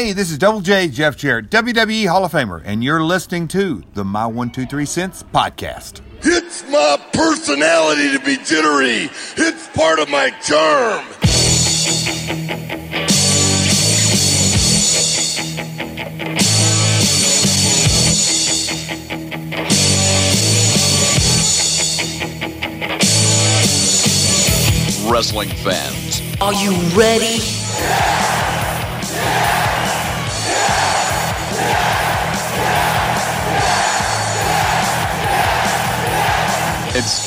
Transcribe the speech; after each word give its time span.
Hey, 0.00 0.14
this 0.14 0.30
is 0.30 0.38
Double 0.38 0.62
J 0.62 0.88
Jeff 0.88 1.14
Jarrett, 1.14 1.50
WWE 1.50 2.08
Hall 2.08 2.24
of 2.24 2.32
Famer, 2.32 2.62
and 2.64 2.82
you're 2.82 3.02
listening 3.02 3.46
to 3.48 3.82
the 3.92 4.02
My 4.02 4.24
One 4.24 4.48
Two 4.48 4.64
Three 4.64 4.86
Cents 4.86 5.22
podcast. 5.22 6.00
It's 6.22 6.66
my 6.70 6.96
personality 7.12 8.10
to 8.16 8.24
be 8.24 8.38
jittery. 8.42 9.10
It's 9.36 9.68
part 9.76 9.98
of 9.98 10.08
my 10.08 10.30
charm. 10.40 11.04
Wrestling 25.08 25.48
fans, 25.48 26.20
Are 26.40 26.52
you 26.54 26.70
ready? 26.96 27.40
it's 29.00 29.59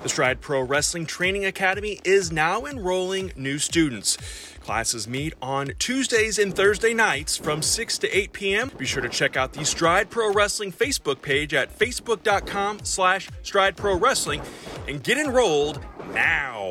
The 0.00 0.08
Stride 0.08 0.40
Pro 0.40 0.60
Wrestling 0.60 1.06
Training 1.06 1.44
Academy 1.44 1.98
is 2.04 2.30
now 2.30 2.66
enrolling 2.66 3.32
new 3.34 3.58
students. 3.58 4.16
Classes 4.60 5.08
meet 5.08 5.34
on 5.42 5.72
Tuesdays 5.80 6.38
and 6.38 6.54
Thursday 6.54 6.94
nights 6.94 7.36
from 7.36 7.62
6 7.62 7.98
to 7.98 8.16
8 8.16 8.32
p.m. 8.32 8.70
Be 8.78 8.86
sure 8.86 9.02
to 9.02 9.08
check 9.08 9.36
out 9.36 9.54
the 9.54 9.64
Stride 9.64 10.08
Pro 10.08 10.32
Wrestling 10.32 10.70
Facebook 10.70 11.20
page 11.20 11.52
at 11.52 11.76
facebook.com 11.76 12.78
slash 12.84 13.28
Stride 13.42 13.76
Pro 13.76 13.96
Wrestling 13.96 14.40
and 14.86 15.02
get 15.02 15.18
enrolled 15.18 15.84
now. 16.12 16.70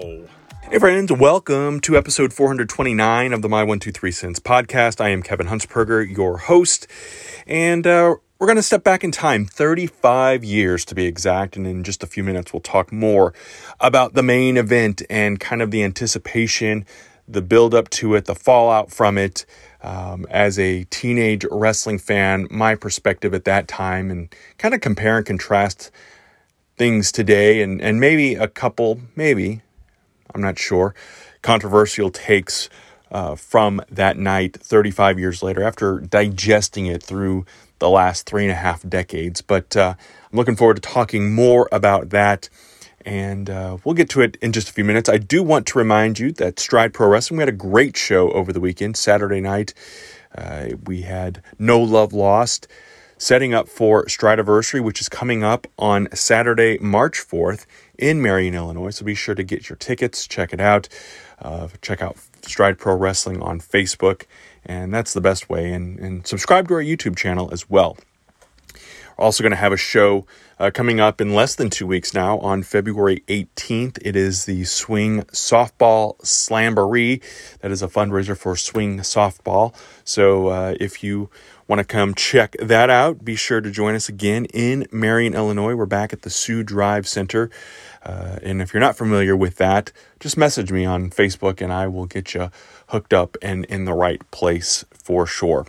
Hey 0.69 0.79
friends, 0.79 1.11
welcome 1.11 1.81
to 1.81 1.97
episode 1.97 2.31
429 2.31 3.33
of 3.33 3.41
the 3.41 3.49
My 3.49 3.59
123 3.59 4.11
Cents 4.11 4.39
podcast. 4.39 5.01
I 5.01 5.09
am 5.09 5.21
Kevin 5.21 5.47
Huntsberger, 5.47 6.15
your 6.15 6.37
host, 6.37 6.87
and 7.45 7.85
uh, 7.85 8.15
we're 8.39 8.47
going 8.47 8.57
to 8.57 8.63
step 8.63 8.83
back 8.83 9.03
in 9.03 9.11
time 9.11 9.45
35 9.45 10.43
years 10.43 10.85
to 10.85 10.95
be 10.95 11.05
exact, 11.05 11.55
and 11.57 11.65
in 11.65 11.83
just 11.83 12.03
a 12.03 12.07
few 12.07 12.23
minutes 12.23 12.53
we'll 12.53 12.61
talk 12.61 12.91
more 12.91 13.33
about 13.79 14.13
the 14.13 14.21
main 14.21 14.57
event 14.57 15.01
and 15.09 15.39
kind 15.39 15.61
of 15.61 15.71
the 15.71 15.83
anticipation, 15.83 16.85
the 17.27 17.41
build 17.41 17.73
up 17.73 17.89
to 17.89 18.13
it, 18.13 18.25
the 18.25 18.35
fallout 18.35 18.91
from 18.91 19.17
it. 19.17 19.45
Um, 19.81 20.25
as 20.29 20.59
a 20.59 20.85
teenage 20.85 21.45
wrestling 21.51 21.99
fan, 21.99 22.47
my 22.49 22.75
perspective 22.75 23.33
at 23.33 23.45
that 23.45 23.67
time, 23.67 24.11
and 24.11 24.33
kind 24.57 24.73
of 24.73 24.81
compare 24.81 25.17
and 25.17 25.25
contrast 25.25 25.91
things 26.77 27.11
today, 27.11 27.61
and, 27.61 27.81
and 27.81 27.99
maybe 27.99 28.35
a 28.35 28.47
couple, 28.47 28.99
maybe 29.15 29.61
I'm 30.35 30.41
not 30.41 30.59
sure, 30.59 30.93
controversial 31.41 32.11
takes 32.11 32.69
uh, 33.11 33.35
from 33.35 33.81
that 33.89 34.17
night 34.17 34.57
35 34.59 35.17
years 35.17 35.41
later 35.41 35.63
after 35.63 35.99
digesting 35.99 36.87
it 36.87 37.01
through 37.01 37.45
the 37.79 37.89
last 37.89 38.25
three 38.25 38.43
and 38.43 38.51
a 38.51 38.55
half 38.55 38.87
decades. 38.87 39.41
But 39.41 39.75
uh, 39.75 39.95
I'm 40.31 40.37
looking 40.37 40.55
forward 40.55 40.75
to 40.75 40.81
talking 40.81 41.33
more 41.33 41.69
about 41.71 42.09
that. 42.09 42.49
And 43.05 43.49
uh, 43.49 43.77
we'll 43.83 43.95
get 43.95 44.09
to 44.11 44.21
it 44.21 44.37
in 44.41 44.51
just 44.51 44.69
a 44.69 44.73
few 44.73 44.83
minutes. 44.83 45.07
I 45.07 45.17
do 45.17 45.41
want 45.41 45.65
to 45.67 45.77
remind 45.77 46.19
you 46.19 46.33
that 46.33 46.59
Stride 46.59 46.93
Pro 46.93 47.07
Wrestling, 47.07 47.37
we 47.37 47.41
had 47.43 47.49
a 47.49 47.53
great 47.53 47.95
show 47.95 48.31
over 48.31 48.51
the 48.51 48.59
weekend, 48.59 48.97
Saturday 48.97 49.39
night. 49.39 49.73
Uh, 50.35 50.71
we 50.85 51.03
had 51.03 51.41
No 51.57 51.79
Love 51.79 52.11
Lost 52.11 52.67
setting 53.17 53.53
up 53.53 53.67
for 53.67 54.05
Stridiversary, 54.05 54.83
which 54.83 55.01
is 55.01 55.09
coming 55.09 55.43
up 55.43 55.67
on 55.77 56.07
Saturday, 56.13 56.77
March 56.79 57.17
4th 57.17 57.65
in 57.97 58.21
Marion, 58.21 58.53
Illinois. 58.53 58.91
So 58.91 59.05
be 59.05 59.15
sure 59.15 59.35
to 59.35 59.43
get 59.43 59.69
your 59.69 59.75
tickets, 59.75 60.27
check 60.27 60.53
it 60.53 60.59
out. 60.59 60.87
Uh, 61.39 61.67
check 61.81 62.01
out 62.01 62.17
Stride 62.41 62.77
Pro 62.77 62.95
Wrestling 62.95 63.41
on 63.41 63.59
Facebook, 63.59 64.23
and 64.67 64.93
that's 64.93 65.13
the 65.13 65.21
best 65.21 65.49
way. 65.49 65.71
And, 65.73 65.97
and 65.99 66.27
subscribe 66.27 66.67
to 66.67 66.75
our 66.75 66.83
YouTube 66.83 67.15
channel 67.15 67.49
as 67.51 67.69
well. 67.69 67.97
We're 69.17 69.25
also 69.25 69.41
going 69.41 69.51
to 69.51 69.57
have 69.57 69.73
a 69.73 69.77
show 69.77 70.27
uh, 70.59 70.69
coming 70.71 70.99
up 70.99 71.19
in 71.21 71.33
less 71.33 71.55
than 71.55 71.69
two 71.69 71.87
weeks 71.87 72.13
now 72.13 72.37
on 72.39 72.61
February 72.61 73.23
18th. 73.27 73.97
It 74.01 74.15
is 74.15 74.45
the 74.45 74.63
Swing 74.65 75.23
Softball 75.23 76.19
Slamboree. 76.19 77.23
That 77.61 77.71
is 77.71 77.81
a 77.81 77.87
fundraiser 77.87 78.37
for 78.37 78.55
Swing 78.55 78.99
Softball. 78.99 79.73
So 80.03 80.47
uh, 80.47 80.75
if 80.79 81.03
you 81.03 81.29
want 81.67 81.79
to 81.79 81.85
come 81.85 82.15
check 82.15 82.55
that 82.59 82.89
out, 82.89 83.25
be 83.25 83.35
sure 83.35 83.59
to 83.59 83.69
join 83.69 83.93
us 83.93 84.07
again 84.07 84.45
in 84.45 84.87
Marion, 84.89 85.33
Illinois. 85.33 85.75
We're 85.75 85.85
back 85.85 86.13
at 86.13 86.21
the 86.21 86.29
Sioux 86.29 86.63
Drive 86.63 87.07
Center. 87.07 87.49
Uh, 88.03 88.39
and 88.41 88.61
if 88.61 88.73
you're 88.73 88.79
not 88.79 88.95
familiar 88.95 89.35
with 89.35 89.57
that, 89.57 89.91
just 90.19 90.37
message 90.37 90.71
me 90.71 90.85
on 90.85 91.09
Facebook 91.09 91.61
and 91.61 91.73
I 91.73 91.87
will 91.87 92.05
get 92.05 92.33
you 92.33 92.51
hooked 92.87 93.13
up 93.13 93.35
and 93.41 93.65
in 93.65 93.83
the 93.83 93.93
right 93.93 94.21
place 94.31 94.85
for 94.93 95.27
sure. 95.27 95.65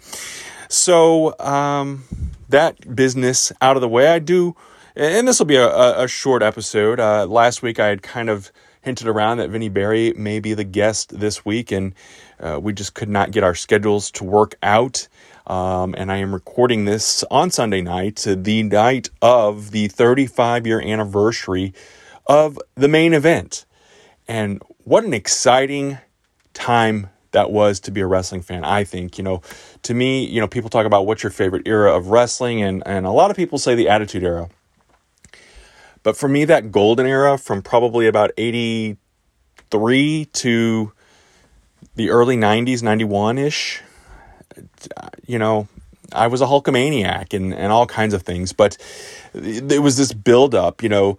So, 0.69 1.35
um, 1.41 2.05
that 2.49 2.95
business 2.95 3.53
out 3.61 3.77
of 3.77 3.81
the 3.81 3.89
way, 3.89 4.07
I 4.07 4.21
do, 4.21 4.55
and 4.95 5.27
this 5.27 5.39
will 5.39 5.47
be 5.47 5.57
a, 5.57 6.03
a 6.03 6.07
short 6.07 6.43
episode. 6.43 7.01
Uh, 7.01 7.27
last 7.27 7.63
week 7.63 7.81
I 7.81 7.89
had 7.89 8.03
kind 8.03 8.31
of 8.31 8.53
hinted 8.83 9.09
around 9.09 9.39
that 9.39 9.51
Vinnie 9.51 9.69
Barry 9.69 10.13
may 10.17 10.41
be 10.41 10.55
the 10.55 10.65
guest 10.65 11.19
this 11.19 11.45
week, 11.45 11.73
and 11.73 11.95
uh, 12.41 12.59
we 12.63 12.73
just 12.73 12.95
could 12.95 13.09
not 13.09 13.33
get 13.33 13.43
our 13.43 13.55
schedules 13.55 14.11
to 14.13 14.25
work 14.25 14.55
out. 14.63 15.09
Um, 15.49 15.95
and 15.97 16.13
I 16.13 16.19
am 16.19 16.35
recording 16.35 16.85
this 16.85 17.25
on 17.31 17.51
Sunday 17.51 17.81
night, 17.81 18.27
the 18.29 18.63
night 18.63 19.09
of 19.23 19.71
the 19.71 19.89
35 19.89 20.67
year 20.67 20.79
anniversary 20.81 21.73
of 22.27 22.59
the 22.75 22.89
main 22.89 23.15
event. 23.15 23.65
And 24.29 24.63
what 24.85 25.05
an 25.05 25.15
exciting 25.15 25.97
time 26.53 27.09
that 27.31 27.51
was 27.51 27.81
to 27.81 27.91
be 27.91 28.03
a 28.03 28.07
wrestling 28.07 28.43
fan, 28.43 28.63
I 28.63 28.85
think. 28.85 29.17
You 29.17 29.25
know, 29.25 29.41
to 29.85 29.95
me, 29.95 30.27
you 30.27 30.39
know, 30.39 30.47
people 30.47 30.69
talk 30.69 30.85
about 30.85 31.07
what's 31.07 31.23
your 31.23 31.33
favorite 31.33 31.67
era 31.67 31.97
of 31.97 32.09
wrestling, 32.09 32.63
and, 32.63 32.83
and 32.87 33.07
a 33.07 33.11
lot 33.11 33.31
of 33.31 33.37
people 33.37 33.59
say 33.59 33.75
the 33.75 33.89
Attitude 33.89 34.23
Era. 34.23 34.51
But 36.03 36.17
for 36.17 36.29
me, 36.29 36.45
that 36.45 36.71
golden 36.71 37.07
era 37.07 37.39
from 37.39 37.63
probably 37.63 38.07
about 38.07 38.33
83 38.37 40.25
to 40.27 40.93
the 41.97 42.11
early 42.11 42.37
90s, 42.37 42.83
91 42.83 43.39
ish, 43.39 43.83
you 45.27 45.39
know, 45.39 45.69
I 46.13 46.27
was 46.27 46.41
a 46.41 46.47
Hulkamaniac 46.47 47.35
and, 47.35 47.53
and 47.53 47.73
all 47.73 47.87
kinds 47.87 48.15
of 48.15 48.23
things. 48.23 48.53
But 48.53 48.77
there 49.33 49.83
was 49.83 49.97
this 49.97 50.13
build 50.13 50.55
up, 50.55 50.83
you 50.83 50.89
know. 50.89 51.19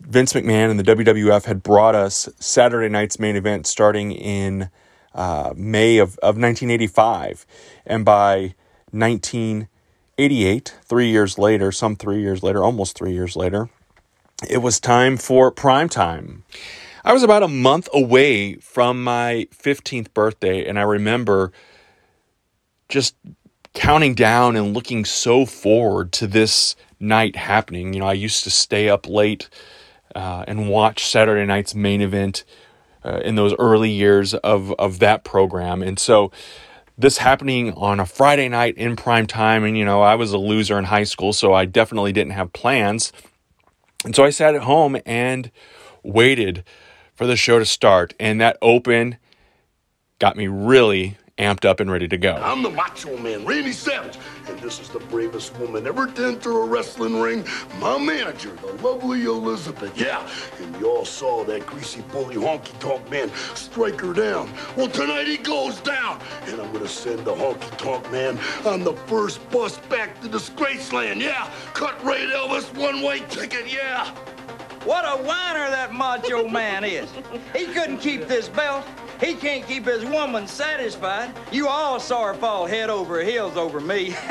Vince 0.00 0.32
McMahon 0.32 0.70
and 0.70 0.80
the 0.80 0.84
WWF 0.84 1.44
had 1.44 1.62
brought 1.62 1.94
us 1.94 2.30
Saturday 2.38 2.88
night's 2.88 3.18
main 3.18 3.36
event 3.36 3.66
starting 3.66 4.12
in 4.12 4.70
uh, 5.14 5.52
May 5.54 5.98
of, 5.98 6.16
of 6.18 6.38
1985. 6.38 7.44
And 7.84 8.06
by 8.06 8.54
1988, 8.92 10.76
three 10.82 11.10
years 11.10 11.38
later, 11.38 11.70
some 11.72 11.94
three 11.94 12.20
years 12.20 12.42
later, 12.42 12.64
almost 12.64 12.96
three 12.96 13.12
years 13.12 13.36
later, 13.36 13.68
it 14.48 14.58
was 14.58 14.80
time 14.80 15.18
for 15.18 15.50
prime 15.50 15.90
time. 15.90 16.44
I 17.04 17.12
was 17.12 17.22
about 17.22 17.42
a 17.42 17.48
month 17.48 17.88
away 17.92 18.54
from 18.54 19.02
my 19.02 19.48
15th 19.52 20.14
birthday, 20.14 20.66
and 20.66 20.78
I 20.78 20.82
remember 20.82 21.52
just 22.88 23.14
counting 23.74 24.14
down 24.14 24.56
and 24.56 24.74
looking 24.74 25.04
so 25.04 25.46
forward 25.46 26.12
to 26.12 26.26
this 26.26 26.74
night 26.98 27.36
happening. 27.36 27.92
You 27.92 28.00
know, 28.00 28.06
I 28.06 28.14
used 28.14 28.44
to 28.44 28.50
stay 28.50 28.88
up 28.88 29.08
late 29.08 29.48
uh, 30.14 30.44
and 30.48 30.68
watch 30.68 31.06
Saturday 31.06 31.46
night's 31.46 31.74
main 31.74 32.00
event 32.00 32.44
uh, 33.04 33.20
in 33.24 33.36
those 33.36 33.54
early 33.58 33.90
years 33.90 34.34
of 34.34 34.72
of 34.72 34.98
that 34.98 35.24
program, 35.24 35.82
and 35.82 35.98
so 35.98 36.32
this 36.96 37.18
happening 37.18 37.72
on 37.74 38.00
a 38.00 38.06
Friday 38.06 38.48
night 38.48 38.76
in 38.76 38.96
prime 38.96 39.26
time, 39.26 39.62
and 39.62 39.78
you 39.78 39.84
know 39.84 40.02
I 40.02 40.16
was 40.16 40.32
a 40.32 40.38
loser 40.38 40.78
in 40.78 40.84
high 40.84 41.04
school, 41.04 41.32
so 41.32 41.54
I 41.54 41.64
definitely 41.64 42.12
didn't 42.12 42.32
have 42.32 42.52
plans, 42.52 43.12
and 44.04 44.16
so 44.16 44.24
I 44.24 44.30
sat 44.30 44.54
at 44.54 44.62
home 44.62 44.98
and 45.06 45.50
waited 46.02 46.64
for 47.14 47.26
the 47.26 47.36
show 47.36 47.58
to 47.60 47.64
start, 47.64 48.14
and 48.18 48.40
that 48.40 48.58
open 48.60 49.18
got 50.18 50.36
me 50.36 50.48
really 50.48 51.16
amped 51.38 51.64
up 51.64 51.80
and 51.80 51.90
ready 51.90 52.08
to 52.08 52.18
go. 52.18 52.34
I'm 52.34 52.62
the 52.62 52.70
Macho 52.70 53.16
Man, 53.16 53.44
Randy 53.44 53.72
Savage, 53.72 54.18
and 54.48 54.58
this 54.60 54.80
is 54.80 54.88
the 54.88 54.98
bravest 54.98 55.56
woman 55.58 55.86
ever 55.86 56.06
to 56.06 56.26
enter 56.26 56.62
a 56.62 56.66
wrestling 56.66 57.20
ring. 57.20 57.44
My 57.78 57.98
manager, 57.98 58.50
the 58.60 58.72
lovely 58.82 59.24
Elizabeth. 59.24 59.98
Yeah, 59.98 60.28
and 60.60 60.76
you 60.80 60.88
all 60.88 61.04
saw 61.04 61.44
that 61.44 61.64
greasy 61.66 62.02
bully 62.12 62.36
honky 62.36 62.78
tonk 62.80 63.08
man 63.10 63.30
strike 63.54 64.00
her 64.00 64.12
down. 64.12 64.52
Well, 64.76 64.88
tonight 64.88 65.26
he 65.26 65.36
goes 65.36 65.80
down, 65.80 66.20
and 66.46 66.60
I'm 66.60 66.72
gonna 66.72 66.88
send 66.88 67.24
the 67.24 67.34
honky 67.34 67.76
tonk 67.78 68.10
man 68.10 68.38
on 68.66 68.82
the 68.82 68.94
first 69.06 69.48
bus 69.50 69.78
back 69.88 70.20
to 70.22 70.28
Disgraceland. 70.28 71.20
Yeah, 71.20 71.50
cut 71.72 72.02
rate 72.04 72.28
Elvis 72.30 72.74
one 72.76 73.02
way 73.02 73.20
ticket. 73.28 73.72
Yeah. 73.72 74.12
What 74.84 75.04
a 75.04 75.22
whiner 75.22 75.68
that 75.70 75.92
macho 75.92 76.48
man 76.48 76.82
is. 76.82 77.10
He 77.54 77.66
couldn't 77.66 77.98
keep 77.98 78.26
this 78.26 78.48
belt. 78.48 78.86
He 79.20 79.34
can't 79.34 79.66
keep 79.66 79.84
his 79.84 80.04
woman 80.04 80.46
satisfied. 80.46 81.34
You 81.50 81.66
all 81.66 81.98
saw 81.98 82.26
her 82.26 82.34
fall 82.34 82.66
head 82.66 82.88
over 82.88 83.22
heels 83.22 83.56
over 83.56 83.80
me. 83.80 84.14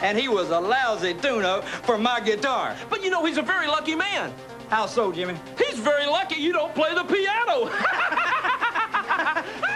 and 0.00 0.18
he 0.18 0.28
was 0.28 0.50
a 0.50 0.58
lousy 0.58 1.12
tune-up 1.12 1.64
for 1.64 1.98
my 1.98 2.20
guitar. 2.20 2.74
But 2.88 3.04
you 3.04 3.10
know, 3.10 3.24
he's 3.24 3.36
a 3.36 3.42
very 3.42 3.66
lucky 3.66 3.94
man. 3.94 4.32
How 4.70 4.86
so, 4.86 5.12
Jimmy? 5.12 5.34
He's 5.58 5.78
very 5.78 6.06
lucky 6.06 6.40
you 6.40 6.52
don't 6.52 6.74
play 6.74 6.94
the 6.94 7.04
piano. 7.04 7.70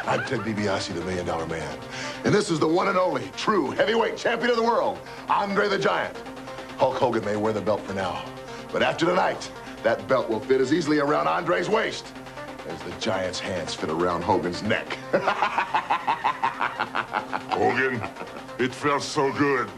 I'm 0.07 0.25
Ted 0.25 0.41
DiBiase, 0.41 0.95
the 0.95 1.05
Million 1.05 1.27
Dollar 1.27 1.47
Man. 1.47 1.79
And 2.25 2.35
this 2.35 2.51
is 2.51 2.59
the 2.59 2.67
one 2.67 2.89
and 2.89 2.99
only 2.99 3.31
true 3.37 3.71
heavyweight 3.71 4.17
champion 4.17 4.51
of 4.51 4.57
the 4.57 4.63
world, 4.63 4.99
Andre 5.29 5.69
the 5.69 5.79
Giant. 5.79 6.17
Hulk 6.79 6.97
Hogan 6.97 7.25
may 7.25 7.37
wear 7.37 7.53
the 7.53 7.61
belt 7.61 7.83
for 7.83 7.93
now, 7.93 8.25
but 8.73 8.83
after 8.83 9.05
tonight, 9.05 9.51
that 9.83 10.09
belt 10.09 10.29
will 10.29 10.41
fit 10.41 10.61
as 10.61 10.73
easily 10.73 10.99
around 10.99 11.29
Andre's 11.29 11.69
waist 11.69 12.13
as 12.71 12.81
the 12.83 12.93
Giant's 13.01 13.41
hands 13.41 13.75
fit 13.75 13.91
around 13.91 14.23
Hogan's 14.23 14.63
neck. 14.63 14.95
Hogan, 17.51 18.01
it 18.59 18.73
felt 18.73 19.03
so 19.03 19.33
good. 19.33 19.69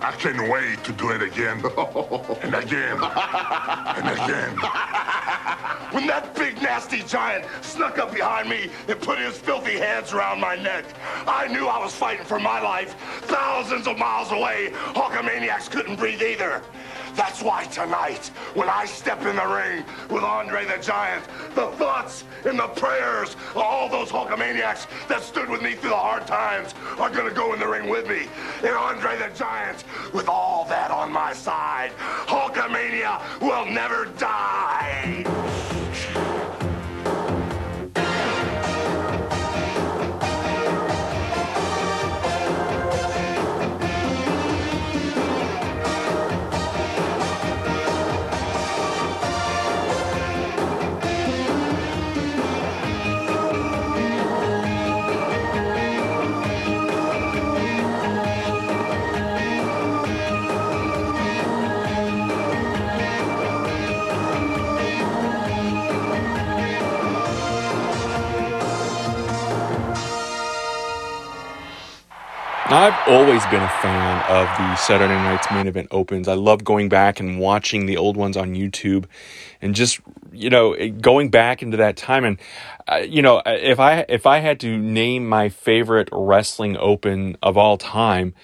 I 0.00 0.12
can't 0.12 0.48
wait 0.50 0.84
to 0.84 0.92
do 0.92 1.10
it 1.10 1.22
again. 1.22 1.58
and 2.42 2.54
again. 2.54 2.98
and 3.02 4.08
again. 4.08 4.56
when 5.90 6.06
that 6.06 6.34
big 6.36 6.60
nasty 6.62 7.02
giant 7.02 7.46
snuck 7.62 7.98
up 7.98 8.12
behind 8.12 8.48
me 8.48 8.70
and 8.88 9.00
put 9.00 9.18
his 9.18 9.38
filthy 9.38 9.78
hands 9.78 10.12
around 10.12 10.40
my 10.40 10.54
neck, 10.54 10.84
I 11.26 11.48
knew 11.48 11.66
I 11.66 11.82
was 11.82 11.94
fighting 11.94 12.26
for 12.26 12.38
my 12.38 12.60
life. 12.60 12.94
Thousands 13.22 13.88
of 13.88 13.98
miles 13.98 14.30
away, 14.30 14.70
Hulkamaniacs 14.94 15.70
couldn't 15.70 15.96
breathe 15.96 16.22
either. 16.22 16.62
That's 17.18 17.42
why 17.42 17.64
tonight, 17.64 18.28
when 18.54 18.68
I 18.68 18.84
step 18.84 19.26
in 19.26 19.34
the 19.34 19.44
ring 19.44 19.84
with 20.08 20.22
Andre 20.22 20.64
the 20.64 20.80
Giant, 20.80 21.24
the 21.56 21.66
thoughts 21.72 22.22
and 22.44 22.56
the 22.56 22.68
prayers 22.68 23.34
of 23.50 23.56
all 23.56 23.88
those 23.88 24.08
Hulkamaniacs 24.08 24.86
that 25.08 25.20
stood 25.22 25.50
with 25.50 25.60
me 25.60 25.74
through 25.74 25.90
the 25.90 25.96
hard 25.96 26.28
times 26.28 26.76
are 26.96 27.10
gonna 27.10 27.34
go 27.34 27.54
in 27.54 27.58
the 27.58 27.66
ring 27.66 27.88
with 27.88 28.08
me. 28.08 28.28
And 28.62 28.70
Andre 28.70 29.18
the 29.18 29.34
Giant, 29.36 29.82
with 30.14 30.28
all 30.28 30.64
that 30.66 30.92
on 30.92 31.10
my 31.10 31.32
side, 31.32 31.90
Now, 72.70 72.82
I've 72.82 73.08
always 73.08 73.42
been 73.46 73.62
a 73.62 73.68
fan 73.80 74.22
of 74.28 74.46
the 74.58 74.76
Saturday 74.76 75.14
Night's 75.14 75.50
main 75.50 75.68
event 75.68 75.88
opens. 75.90 76.28
I 76.28 76.34
love 76.34 76.64
going 76.64 76.90
back 76.90 77.18
and 77.18 77.40
watching 77.40 77.86
the 77.86 77.96
old 77.96 78.18
ones 78.18 78.36
on 78.36 78.54
YouTube 78.54 79.06
and 79.62 79.74
just, 79.74 80.00
you 80.32 80.50
know, 80.50 80.76
going 81.00 81.30
back 81.30 81.62
into 81.62 81.78
that 81.78 81.96
time. 81.96 82.26
And, 82.26 82.38
uh, 82.86 82.96
you 82.96 83.22
know, 83.22 83.40
if 83.46 83.80
I, 83.80 84.04
if 84.10 84.26
I 84.26 84.40
had 84.40 84.60
to 84.60 84.76
name 84.76 85.26
my 85.26 85.48
favorite 85.48 86.10
wrestling 86.12 86.76
open 86.76 87.38
of 87.42 87.56
all 87.56 87.78
time, 87.78 88.34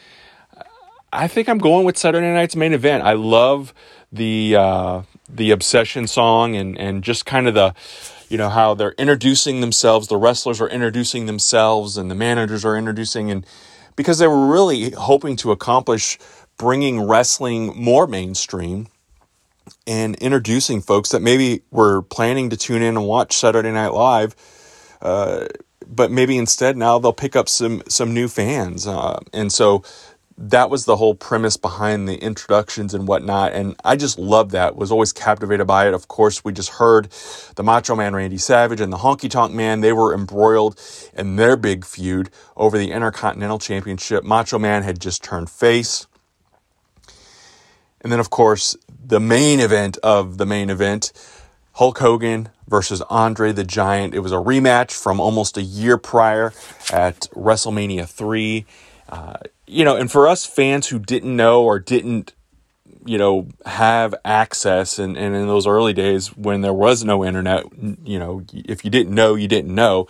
I 1.13 1.29
think 1.29 1.51
I'm 1.51 1.59
going 1.59 1.85
with 1.85 1.99
Saturday 1.99 2.33
Night's 2.33 2.57
main 2.57 2.73
event. 2.73 3.05
I 3.05 3.13
love 3.13 3.75
the, 4.11 4.57
uh, 4.57 5.03
the 5.29 5.51
obsession 5.51 6.07
song 6.07 6.57
and, 6.57 6.79
and 6.79 7.05
just 7.05 7.27
kind 7.27 7.47
of 7.47 7.53
the, 7.53 7.75
you 8.31 8.39
know, 8.39 8.49
how 8.49 8.73
they're 8.73 8.95
introducing 8.97 9.61
themselves. 9.61 10.09
The 10.09 10.17
wrestlers 10.17 10.63
are 10.63 10.69
introducing 10.71 11.27
themselves 11.27 11.99
and 11.99 12.11
the 12.11 12.15
managers 12.15 12.65
are 12.65 12.75
introducing 12.75 13.31
and, 13.31 13.45
because 13.97 14.19
they 14.19 14.27
were 14.27 14.47
really 14.47 14.91
hoping 14.91 15.37
to 15.37 15.53
accomplish 15.53 16.19
bringing 16.57 17.03
wrestling 17.03 17.73
more 17.77 18.07
mainstream 18.07 18.89
and 19.87 20.15
introducing 20.17 20.81
folks 20.81 21.11
that 21.11 21.21
maybe 21.21 21.63
were 21.71 22.03
planning 22.03 22.51
to 22.51 22.57
tune 22.57 22.83
in 22.83 22.97
and 22.97 23.07
watch 23.07 23.37
Saturday 23.37 23.73
Night 23.73 23.93
Live, 23.93 24.35
uh, 25.03 25.47
but 25.87 26.11
maybe 26.11 26.37
instead 26.39 26.77
now 26.77 26.99
they'll 26.99 27.13
pick 27.13 27.37
up 27.37 27.49
some 27.49 27.83
some 27.89 28.15
new 28.15 28.29
fans, 28.29 28.87
uh, 28.87 29.21
and 29.33 29.53
so 29.53 29.83
that 30.37 30.69
was 30.69 30.85
the 30.85 30.97
whole 30.97 31.15
premise 31.15 31.57
behind 31.57 32.09
the 32.09 32.17
introductions 32.17 32.93
and 32.93 33.07
whatnot. 33.07 33.53
And 33.53 33.77
I 33.85 33.97
just 33.97 34.19
loved 34.19 34.51
that. 34.51 34.75
Was 34.75 34.91
always 34.91 35.13
captivated 35.13 35.67
by 35.67 35.87
it. 35.87 35.95
Of 35.95 36.09
course, 36.09 36.45
we 36.45 36.53
just 36.53 36.71
heard 36.71 37.09
the 37.55 37.63
Macho 37.63 37.95
Man 37.95 38.15
Randy 38.15 38.39
Savage 38.39 38.81
and 38.81 38.93
the 38.93 38.99
Honky 38.99 39.31
Tonk 39.31 39.55
Man. 39.55 39.81
They 39.81 39.93
were 39.93 40.13
embroiled 40.13 40.81
in 41.15 41.37
their 41.37 41.57
big 41.57 41.85
feud 41.85 42.31
over 42.57 42.77
the 42.77 42.91
Intercontinental 42.91 43.59
Championship. 43.59 44.25
Macho 44.25 44.59
Man 44.59 44.83
had 44.83 45.01
just 45.01 45.23
turned 45.23 45.51
face. 45.51 46.07
And 48.01 48.13
then, 48.13 48.21
of 48.21 48.31
course, 48.31 48.77
the 49.07 49.21
main 49.21 49.61
event 49.61 49.97
of 49.99 50.37
the 50.39 50.47
main 50.47 50.69
event 50.69 51.13
Hulk 51.75 51.99
Hogan 51.99 52.51
versus 52.69 53.03
Andre 53.03 53.53
the 53.53 53.65
Giant. 53.65 54.15
It 54.15 54.21
was 54.21 54.33
a 54.33 54.37
rematch 54.37 54.93
from 54.93 55.21
almost 55.21 55.57
a 55.57 55.63
year 55.63 55.97
prior 55.97 56.53
at 56.93 57.29
WrestleMania 57.35 58.09
3. 58.09 58.67
Uh, 59.09 59.35
you 59.67 59.85
know, 59.85 59.97
and 59.97 60.11
for 60.11 60.29
us 60.29 60.45
fans 60.45 60.89
who 60.89 60.99
didn't 60.99 61.35
know 61.35 61.65
or 61.65 61.79
didn't, 61.79 62.33
you 63.07 63.19
know, 63.19 63.49
have 63.67 64.15
access, 64.25 64.99
and, 64.99 65.17
and 65.17 65.35
in 65.35 65.47
those 65.47 65.67
early 65.67 65.93
days 65.93 66.37
when 66.37 66.63
there 66.63 66.73
was 66.73 67.05
no 67.05 67.25
internet, 67.25 67.65
you 68.05 68.19
know, 68.19 68.43
if 68.53 68.85
you 68.85 68.91
didn't 68.91 69.15
know, 69.15 69.35
you 69.35 69.49
didn't 69.49 69.75
know. 69.75 70.07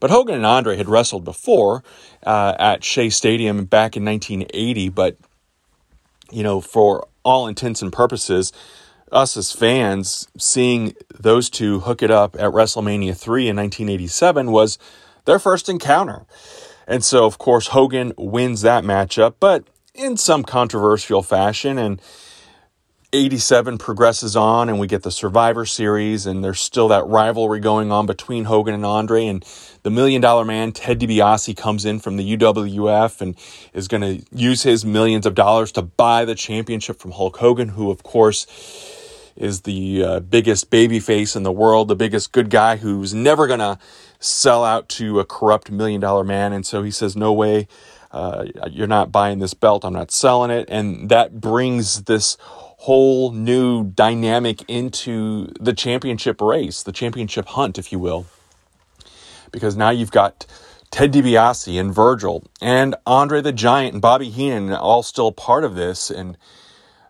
But 0.00 0.10
Hogan 0.10 0.36
and 0.36 0.46
Andre 0.46 0.76
had 0.76 0.88
wrestled 0.88 1.24
before 1.24 1.82
uh, 2.24 2.54
at 2.58 2.84
Shea 2.84 3.10
Stadium 3.10 3.64
back 3.64 3.96
in 3.96 4.04
1980, 4.04 4.90
but, 4.90 5.16
you 6.30 6.42
know, 6.42 6.60
for 6.60 7.08
all 7.24 7.48
intents 7.48 7.82
and 7.82 7.92
purposes, 7.92 8.52
us 9.12 9.36
as 9.36 9.52
fans 9.52 10.28
seeing 10.36 10.94
those 11.18 11.48
two 11.48 11.80
hook 11.80 12.02
it 12.02 12.10
up 12.10 12.34
at 12.36 12.52
WrestleMania 12.52 13.16
3 13.16 13.48
in 13.48 13.56
1987 13.56 14.50
was 14.50 14.78
their 15.24 15.38
first 15.38 15.68
encounter. 15.68 16.26
And 16.86 17.04
so, 17.04 17.24
of 17.24 17.38
course, 17.38 17.68
Hogan 17.68 18.12
wins 18.16 18.62
that 18.62 18.84
matchup, 18.84 19.34
but 19.40 19.64
in 19.94 20.16
some 20.16 20.44
controversial 20.44 21.22
fashion. 21.22 21.78
And 21.78 22.00
87 23.12 23.78
progresses 23.78 24.36
on, 24.36 24.68
and 24.68 24.78
we 24.78 24.86
get 24.86 25.02
the 25.02 25.10
Survivor 25.10 25.64
Series, 25.64 26.26
and 26.26 26.44
there's 26.44 26.60
still 26.60 26.88
that 26.88 27.06
rivalry 27.06 27.60
going 27.60 27.90
on 27.90 28.04
between 28.04 28.44
Hogan 28.44 28.74
and 28.74 28.84
Andre. 28.84 29.26
And 29.26 29.44
the 29.84 29.90
Million 29.90 30.20
Dollar 30.20 30.44
Man, 30.44 30.72
Ted 30.72 31.00
DiBiase, 31.00 31.56
comes 31.56 31.84
in 31.84 32.00
from 32.00 32.16
the 32.16 32.36
UWF 32.36 33.20
and 33.20 33.36
is 33.72 33.88
going 33.88 34.02
to 34.02 34.26
use 34.36 34.64
his 34.64 34.84
millions 34.84 35.24
of 35.24 35.34
dollars 35.34 35.72
to 35.72 35.82
buy 35.82 36.24
the 36.24 36.34
championship 36.34 36.98
from 36.98 37.12
Hulk 37.12 37.36
Hogan, 37.38 37.70
who, 37.70 37.90
of 37.90 38.02
course, 38.02 38.46
is 39.36 39.62
the 39.62 40.02
uh, 40.02 40.20
biggest 40.20 40.70
baby 40.70 41.00
face 41.00 41.36
in 41.36 41.42
the 41.42 41.52
world, 41.52 41.88
the 41.88 41.96
biggest 41.96 42.32
good 42.32 42.50
guy 42.50 42.76
who's 42.76 43.14
never 43.14 43.46
going 43.46 43.60
to 43.60 43.78
sell 44.18 44.64
out 44.64 44.88
to 44.88 45.20
a 45.20 45.24
corrupt 45.24 45.70
million 45.70 46.00
dollar 46.00 46.24
man. 46.24 46.52
And 46.52 46.66
so 46.66 46.82
he 46.82 46.90
says, 46.90 47.16
No 47.16 47.32
way, 47.32 47.68
uh, 48.12 48.46
you're 48.70 48.86
not 48.86 49.12
buying 49.12 49.38
this 49.38 49.54
belt. 49.54 49.84
I'm 49.84 49.92
not 49.92 50.10
selling 50.10 50.50
it. 50.50 50.68
And 50.70 51.08
that 51.10 51.40
brings 51.40 52.04
this 52.04 52.36
whole 52.40 53.32
new 53.32 53.84
dynamic 53.84 54.62
into 54.68 55.48
the 55.60 55.72
championship 55.72 56.40
race, 56.40 56.82
the 56.82 56.92
championship 56.92 57.46
hunt, 57.46 57.78
if 57.78 57.92
you 57.92 57.98
will. 57.98 58.26
Because 59.50 59.76
now 59.76 59.90
you've 59.90 60.10
got 60.10 60.46
Ted 60.90 61.12
DiBiase 61.12 61.78
and 61.80 61.94
Virgil 61.94 62.44
and 62.60 62.94
Andre 63.06 63.40
the 63.40 63.52
Giant 63.52 63.94
and 63.94 64.02
Bobby 64.02 64.30
Heenan 64.30 64.72
all 64.72 65.02
still 65.02 65.32
part 65.32 65.64
of 65.64 65.74
this. 65.74 66.10
And 66.10 66.36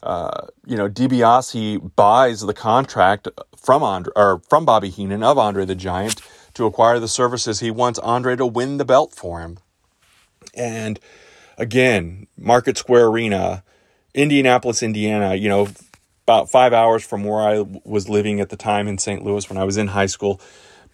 uh, 0.07 0.47
you 0.65 0.77
know, 0.77 0.89
DiBiase 0.89 1.95
buys 1.97 2.41
the 2.41 2.55
contract 2.55 3.27
from 3.57 3.83
Andre 3.83 4.13
or 4.15 4.41
from 4.49 4.65
Bobby 4.65 4.89
Heenan 4.89 5.25
of 5.25 5.37
Andre 5.37 5.65
the 5.65 5.75
Giant 5.75 6.21
to 6.55 6.65
acquire 6.65 7.01
the 7.01 7.09
services. 7.09 7.61
He 7.61 7.73
wants 7.73 7.99
Andre 7.99 8.37
to 8.37 8.47
win 8.47 8.77
the 8.77 8.85
belt 8.85 9.13
for 9.15 9.41
him. 9.41 9.59
And 10.55 11.01
again, 11.59 12.29
Market 12.39 12.79
Square 12.79 13.07
Arena, 13.07 13.65
Indianapolis, 14.15 14.83
Indiana, 14.83 15.35
you 15.35 15.49
know, 15.49 15.69
about 16.23 16.51
five 16.51 16.73
hours 16.73 17.05
from 17.05 17.25
where 17.25 17.41
I 17.41 17.65
was 17.85 18.09
living 18.09 18.41
at 18.41 18.49
the 18.49 18.57
time 18.57 18.87
in 18.89 18.99
St. 18.99 19.25
Louis 19.25 19.49
when 19.49 19.59
I 19.59 19.65
was 19.65 19.77
in 19.77 19.89
high 19.89 20.07
school. 20.07 20.41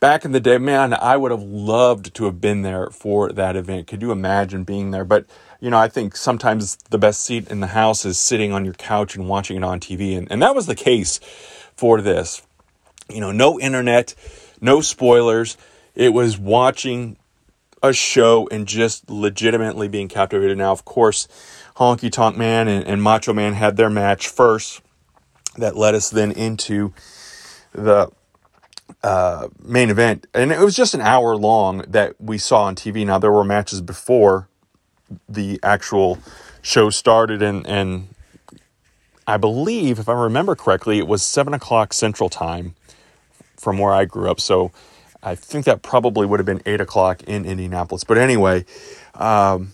Back 0.00 0.25
in 0.25 0.33
the 0.33 0.40
day, 0.40 0.59
man, 0.59 0.95
I 0.95 1.16
would 1.16 1.31
have 1.31 1.42
loved 1.42 2.14
to 2.14 2.25
have 2.25 2.40
been 2.40 2.62
there 2.62 2.88
for 2.90 3.31
that 3.31 3.57
event. 3.57 3.87
Could 3.87 4.02
you 4.02 4.11
imagine 4.11 4.64
being 4.64 4.90
there? 4.90 5.04
But, 5.04 5.26
you 5.62 5.71
know, 5.71 5.78
I 5.78 5.87
think 5.87 6.16
sometimes 6.16 6.75
the 6.90 6.99
best 6.99 7.25
seat 7.25 7.49
in 7.49 7.61
the 7.61 7.69
house 7.69 8.04
is 8.04 8.19
sitting 8.19 8.52
on 8.52 8.64
your 8.64 8.75
couch 8.75 9.14
and 9.14 9.28
watching 9.28 9.57
it 9.57 9.62
on 9.62 9.78
TV. 9.78 10.19
And, 10.19 10.26
and 10.31 10.42
that 10.42 10.57
was 10.57 10.66
the 10.66 10.75
case 10.75 11.21
for 11.76 12.00
this. 12.00 12.42
You 13.09 13.21
know, 13.21 13.31
no 13.31 13.61
internet, 13.61 14.16
no 14.61 14.81
spoilers. 14.81 15.57
It 15.95 16.12
was 16.12 16.37
watching 16.37 17.16
a 17.81 17.92
show 17.92 18.49
and 18.50 18.66
just 18.66 19.09
legitimately 19.09 19.87
being 19.87 20.09
captivated. 20.09 20.59
Now, 20.59 20.73
of 20.73 20.85
course, 20.85 21.28
Honky 21.76 22.11
Tonk 22.11 22.37
Man 22.37 22.66
and, 22.66 22.85
and 22.85 23.00
Macho 23.00 23.33
Man 23.33 23.52
had 23.52 23.76
their 23.76 23.90
match 23.90 24.26
first. 24.26 24.83
That 25.59 25.76
led 25.76 25.95
us 25.95 26.11
then 26.11 26.33
into 26.33 26.92
the 27.71 28.11
uh, 29.04 29.47
main 29.62 29.90
event, 29.90 30.26
and 30.35 30.50
it 30.50 30.59
was 30.59 30.75
just 30.75 30.95
an 30.95 31.02
hour 31.02 31.37
long 31.37 31.85
that 31.87 32.21
we 32.21 32.38
saw 32.38 32.64
on 32.64 32.75
TV. 32.75 33.07
Now 33.07 33.19
there 33.19 33.31
were 33.31 33.45
matches 33.45 33.81
before 33.81 34.49
the 35.28 35.61
actual 35.62 36.19
show 36.62 36.90
started, 36.90 37.42
and 37.42 37.66
and 37.66 38.09
I 39.26 39.37
believe, 39.37 39.99
if 39.99 40.09
I 40.09 40.14
remember 40.14 40.54
correctly, 40.54 40.99
it 40.99 41.07
was 41.07 41.23
seven 41.23 41.54
o'clock 41.54 41.92
Central 41.92 42.28
Time 42.28 42.75
from 43.57 43.78
where 43.78 43.92
I 43.92 44.04
grew 44.04 44.31
up. 44.31 44.40
So 44.40 44.73
I 45.23 45.35
think 45.37 45.64
that 45.66 45.83
probably 45.83 46.26
would 46.26 46.40
have 46.40 46.47
been 46.47 46.62
eight 46.66 46.81
o'clock 46.81 47.23
in 47.23 47.45
Indianapolis. 47.45 48.02
But 48.02 48.19
anyway, 48.19 48.64
um, 49.14 49.73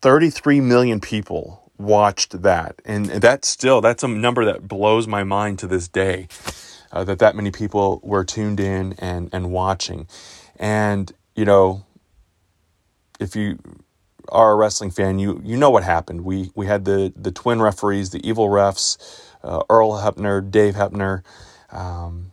33 0.00 0.60
million 0.62 1.00
people 1.00 1.70
watched 1.76 2.42
that. 2.42 2.80
And 2.86 3.06
that's 3.06 3.46
still, 3.46 3.82
that's 3.82 4.02
a 4.02 4.08
number 4.08 4.44
that 4.46 4.66
blows 4.66 5.06
my 5.06 5.22
mind 5.22 5.58
to 5.60 5.66
this 5.66 5.88
day. 5.88 6.28
Uh, 6.92 7.04
that 7.04 7.18
that 7.18 7.34
many 7.34 7.50
people 7.50 8.00
were 8.02 8.24
tuned 8.24 8.60
in 8.60 8.94
and, 8.98 9.28
and 9.32 9.50
watching. 9.50 10.06
And, 10.58 11.12
you 11.34 11.44
know, 11.44 11.84
if 13.20 13.34
you 13.36 13.58
are 14.28 14.52
a 14.52 14.56
wrestling 14.56 14.90
fan, 14.90 15.18
you, 15.18 15.40
you 15.44 15.56
know 15.56 15.70
what 15.70 15.84
happened. 15.84 16.24
We, 16.24 16.50
we 16.54 16.66
had 16.66 16.84
the, 16.84 17.12
the 17.16 17.30
twin 17.32 17.60
referees, 17.60 18.10
the 18.10 18.26
evil 18.26 18.48
refs, 18.48 18.98
uh, 19.42 19.62
Earl 19.70 19.92
Hebner, 19.92 20.50
Dave 20.50 20.74
Hebner. 20.74 21.22
Um, 21.70 22.32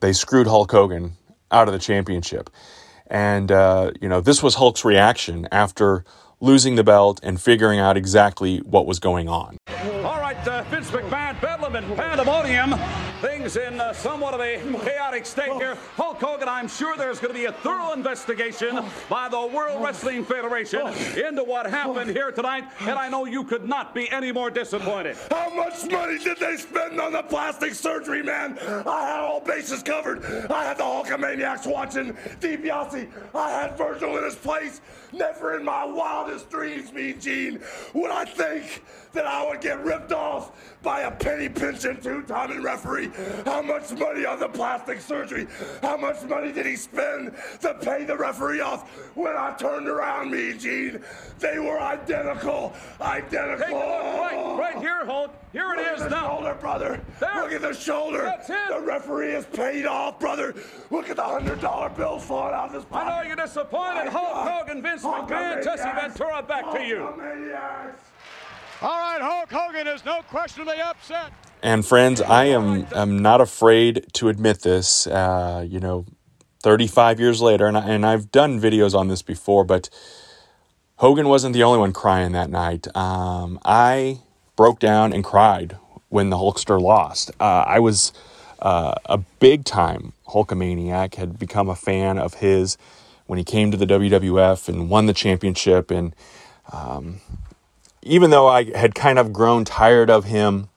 they 0.00 0.12
screwed 0.12 0.46
Hulk 0.46 0.70
Hogan 0.70 1.12
out 1.50 1.68
of 1.68 1.72
the 1.72 1.80
championship. 1.80 2.50
And, 3.06 3.52
uh, 3.52 3.92
you 4.00 4.08
know, 4.08 4.20
this 4.20 4.42
was 4.42 4.56
Hulk's 4.56 4.84
reaction 4.84 5.46
after 5.52 6.04
losing 6.40 6.74
the 6.74 6.84
belt 6.84 7.20
and 7.22 7.40
figuring 7.40 7.78
out 7.78 7.96
exactly 7.96 8.58
what 8.58 8.86
was 8.86 8.98
going 8.98 9.28
on. 9.28 9.56
All 9.68 10.20
right, 10.20 10.42
Vince 10.70 10.90
McMahon, 10.90 11.40
Bedlam 11.40 11.76
and 11.76 11.96
Pandemonium. 11.96 12.74
Things 13.20 13.56
in 13.56 13.80
uh, 13.80 13.92
somewhat 13.92 14.34
of 14.34 14.40
a 14.40 14.58
chaotic 14.84 15.24
state 15.24 15.52
here. 15.52 15.76
Hulk 15.96 16.20
Hogan, 16.20 16.48
I'm 16.48 16.68
sure 16.68 16.96
there's 16.96 17.18
going 17.18 17.32
to 17.32 17.38
be 17.38 17.46
a 17.46 17.52
thorough 17.52 17.92
investigation 17.92 18.80
by 19.08 19.28
the 19.28 19.46
World 19.46 19.82
Wrestling 19.82 20.24
Federation 20.24 20.86
into 21.16 21.44
what 21.44 21.66
happened 21.66 22.10
here 22.10 22.32
tonight, 22.32 22.64
and 22.80 22.98
I 22.98 23.08
know 23.08 23.24
you 23.24 23.44
could 23.44 23.68
not 23.68 23.94
be 23.94 24.10
any 24.10 24.32
more 24.32 24.50
disappointed. 24.50 25.16
How 25.30 25.54
much 25.54 25.90
money 25.90 26.18
did 26.18 26.38
they 26.38 26.56
spend 26.56 27.00
on 27.00 27.12
the 27.12 27.22
plastic 27.22 27.74
surgery, 27.74 28.22
man? 28.22 28.58
I 28.86 29.06
had 29.06 29.20
all 29.20 29.40
bases 29.40 29.82
covered. 29.82 30.24
I 30.50 30.64
had 30.64 30.78
the 30.78 30.84
Hulkamaniacs 30.84 31.66
watching 31.66 32.12
DiBiase. 32.40 33.08
I 33.34 33.50
had 33.50 33.78
Virgil 33.78 34.18
in 34.18 34.24
his 34.24 34.34
place. 34.34 34.80
Never 35.12 35.56
in 35.56 35.64
my 35.64 35.84
wildest 35.84 36.50
dreams, 36.50 36.92
Mean 36.92 37.20
Gene, 37.20 37.60
would 37.92 38.10
I 38.10 38.24
think 38.24 38.82
that 39.12 39.26
I 39.26 39.46
would 39.46 39.60
get 39.60 39.82
ripped 39.84 40.12
off 40.12 40.50
by 40.82 41.00
a 41.02 41.10
penny 41.10 41.48
pinching 41.48 42.00
two-timing 42.00 42.62
referee. 42.62 43.10
How 43.44 43.62
much 43.62 43.92
money 43.92 44.26
on 44.26 44.38
the 44.38 44.48
plastic 44.48 45.00
surgery? 45.00 45.46
How 45.82 45.96
much 45.96 46.22
money 46.24 46.52
did 46.52 46.66
he 46.66 46.76
spend 46.76 47.32
to 47.60 47.74
pay 47.74 48.04
the 48.04 48.16
referee 48.16 48.60
off? 48.60 48.88
When 49.16 49.36
I 49.36 49.54
turned 49.58 49.88
around, 49.88 50.30
Mean 50.30 50.58
Gene, 50.58 51.02
they 51.38 51.58
were 51.58 51.80
identical, 51.80 52.74
identical. 53.00 53.66
Take 53.66 53.74
a 53.74 53.78
look 53.78 54.20
right, 54.20 54.56
right 54.74 54.78
here, 54.78 55.04
Hulk. 55.04 55.30
Here 55.52 55.72
it 55.72 55.76
Look 55.76 55.94
is 55.94 56.02
at 56.02 56.10
the 56.10 56.16
now. 56.16 56.28
shoulder, 56.30 56.54
brother. 56.54 57.00
There. 57.20 57.42
Look 57.42 57.52
at 57.52 57.60
the 57.62 57.72
shoulder. 57.72 58.22
That's 58.22 58.50
it. 58.50 58.56
The 58.70 58.80
referee 58.80 59.34
is 59.34 59.44
paid 59.46 59.86
off, 59.86 60.18
brother. 60.18 60.52
Look 60.90 61.08
at 61.10 61.14
the 61.16 61.22
hundred 61.22 61.60
dollar 61.60 61.90
bill 61.90 62.18
falling 62.18 62.54
out 62.54 62.68
of 62.70 62.74
his 62.74 62.84
pocket. 62.84 63.06
I 63.06 63.22
know 63.22 63.28
you're 63.28 63.36
disappointed. 63.36 64.08
Hulk. 64.08 64.48
Hogan, 64.48 64.82
Vince 64.82 65.04
McMahon. 65.04 65.62
Jesse 65.62 65.88
Ventura, 65.94 66.42
back 66.42 66.72
to 66.72 66.82
you. 66.84 66.96
Hulkamaniacs. 66.96 67.94
All 68.84 68.98
right, 68.98 69.18
Hulk 69.18 69.50
Hogan 69.50 69.86
is 69.86 70.04
no 70.04 70.20
upset. 70.20 71.32
And 71.62 71.86
friends, 71.86 72.20
I 72.20 72.44
am 72.44 72.86
am 72.94 73.18
not 73.22 73.40
afraid 73.40 74.04
to 74.12 74.28
admit 74.28 74.60
this. 74.60 75.06
Uh, 75.06 75.64
you 75.66 75.80
know, 75.80 76.04
35 76.62 77.18
years 77.18 77.40
later, 77.40 77.66
and, 77.66 77.78
I, 77.78 77.88
and 77.88 78.04
I've 78.04 78.30
done 78.30 78.60
videos 78.60 78.94
on 78.94 79.08
this 79.08 79.22
before, 79.22 79.64
but 79.64 79.88
Hogan 80.96 81.28
wasn't 81.28 81.54
the 81.54 81.62
only 81.62 81.78
one 81.78 81.94
crying 81.94 82.32
that 82.32 82.50
night. 82.50 82.94
Um, 82.94 83.58
I 83.64 84.20
broke 84.54 84.80
down 84.80 85.14
and 85.14 85.24
cried 85.24 85.78
when 86.10 86.28
the 86.28 86.36
Hulkster 86.36 86.78
lost. 86.78 87.30
Uh, 87.40 87.64
I 87.66 87.78
was 87.78 88.12
uh, 88.60 88.96
a 89.06 89.16
big 89.16 89.64
time 89.64 90.12
Hulkamaniac, 90.28 91.14
had 91.14 91.38
become 91.38 91.70
a 91.70 91.74
fan 91.74 92.18
of 92.18 92.34
his 92.34 92.76
when 93.24 93.38
he 93.38 93.44
came 93.46 93.70
to 93.70 93.78
the 93.78 93.86
WWF 93.86 94.68
and 94.68 94.90
won 94.90 95.06
the 95.06 95.14
championship. 95.14 95.90
And 95.90 96.14
um, 96.70 97.22
even 98.04 98.30
though 98.30 98.46
I 98.46 98.76
had 98.76 98.94
kind 98.94 99.18
of 99.18 99.32
grown 99.32 99.64
tired 99.64 100.10
of 100.10 100.26
him 100.26 100.68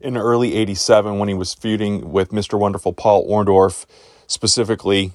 in 0.00 0.16
early 0.16 0.54
87 0.54 1.18
when 1.18 1.28
he 1.28 1.34
was 1.34 1.52
feuding 1.52 2.10
with 2.10 2.30
Mr. 2.30 2.58
Wonderful 2.58 2.94
Paul 2.94 3.28
Orndorff, 3.28 3.84
specifically 4.26 5.12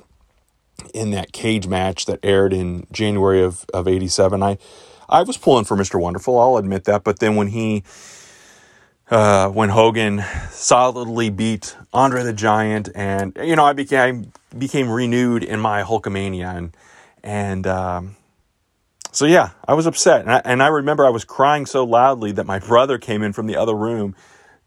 in 0.93 1.11
that 1.11 1.31
cage 1.31 1.67
match 1.67 2.05
that 2.05 2.19
aired 2.21 2.53
in 2.53 2.85
January 2.91 3.41
of, 3.41 3.65
of 3.73 3.87
87. 3.87 4.43
I, 4.43 4.57
I 5.09 5.23
was 5.23 5.35
pulling 5.37 5.65
for 5.65 5.75
Mr. 5.75 5.99
Wonderful, 5.99 6.39
I'll 6.39 6.57
admit 6.57 6.83
that. 6.83 7.03
But 7.03 7.19
then 7.19 7.35
when 7.35 7.47
he, 7.47 7.83
uh, 9.09 9.49
when 9.49 9.69
Hogan 9.69 10.23
solidly 10.51 11.31
beat 11.31 11.75
Andre 11.91 12.23
the 12.23 12.33
Giant, 12.33 12.89
and, 12.93 13.35
you 13.41 13.55
know, 13.55 13.65
I 13.65 13.73
became, 13.73 14.31
became 14.55 14.89
renewed 14.91 15.43
in 15.43 15.59
my 15.59 15.81
Hulkamania. 15.81 16.55
And, 16.55 16.77
and, 17.23 17.67
um, 17.67 18.15
so 19.13 19.25
yeah, 19.25 19.51
I 19.67 19.73
was 19.73 19.85
upset. 19.85 20.21
And 20.21 20.31
I, 20.31 20.41
and 20.43 20.61
I 20.61 20.67
remember 20.67 21.05
I 21.05 21.09
was 21.09 21.23
crying 21.23 21.65
so 21.65 21.83
loudly 21.85 22.31
that 22.33 22.45
my 22.45 22.59
brother 22.59 22.97
came 22.97 23.23
in 23.23 23.31
from 23.31 23.47
the 23.47 23.55
other 23.55 23.75
room 23.75 24.15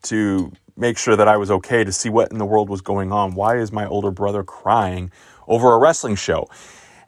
to 0.04 0.52
make 0.76 0.98
sure 0.98 1.16
that 1.16 1.28
I 1.28 1.36
was 1.36 1.50
okay 1.50 1.84
to 1.84 1.92
see 1.92 2.08
what 2.08 2.30
in 2.32 2.38
the 2.38 2.44
world 2.44 2.68
was 2.68 2.80
going 2.80 3.12
on. 3.12 3.34
Why 3.34 3.58
is 3.58 3.72
my 3.72 3.86
older 3.86 4.10
brother 4.10 4.44
crying 4.44 5.10
over 5.48 5.72
a 5.72 5.78
wrestling 5.78 6.16
show? 6.16 6.48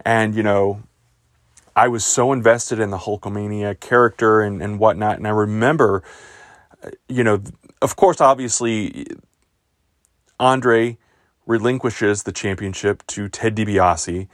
And, 0.05 0.35
you 0.35 0.43
know, 0.43 0.83
I 1.77 1.89
was 1.89 2.05
so 2.05 2.33
invested 2.33 2.81
in 2.81 2.91
the 2.91 2.99
Hulkamania 2.99 3.79
character 3.79 4.41
and, 4.41 4.61
and 4.61 4.79
whatnot. 4.79 5.19
And 5.19 5.27
I 5.27 5.31
remember, 5.31 6.03
you 7.09 7.23
know, 7.23 7.43
of 7.81 7.95
course, 7.95 8.21
obviously, 8.21 9.07
Andre 10.41 10.99
relinquishes 11.47 12.25
the 12.25 12.33
championship 12.33 13.07
to 13.09 13.29
Ted 13.29 13.55
DiBiase. 13.55 14.29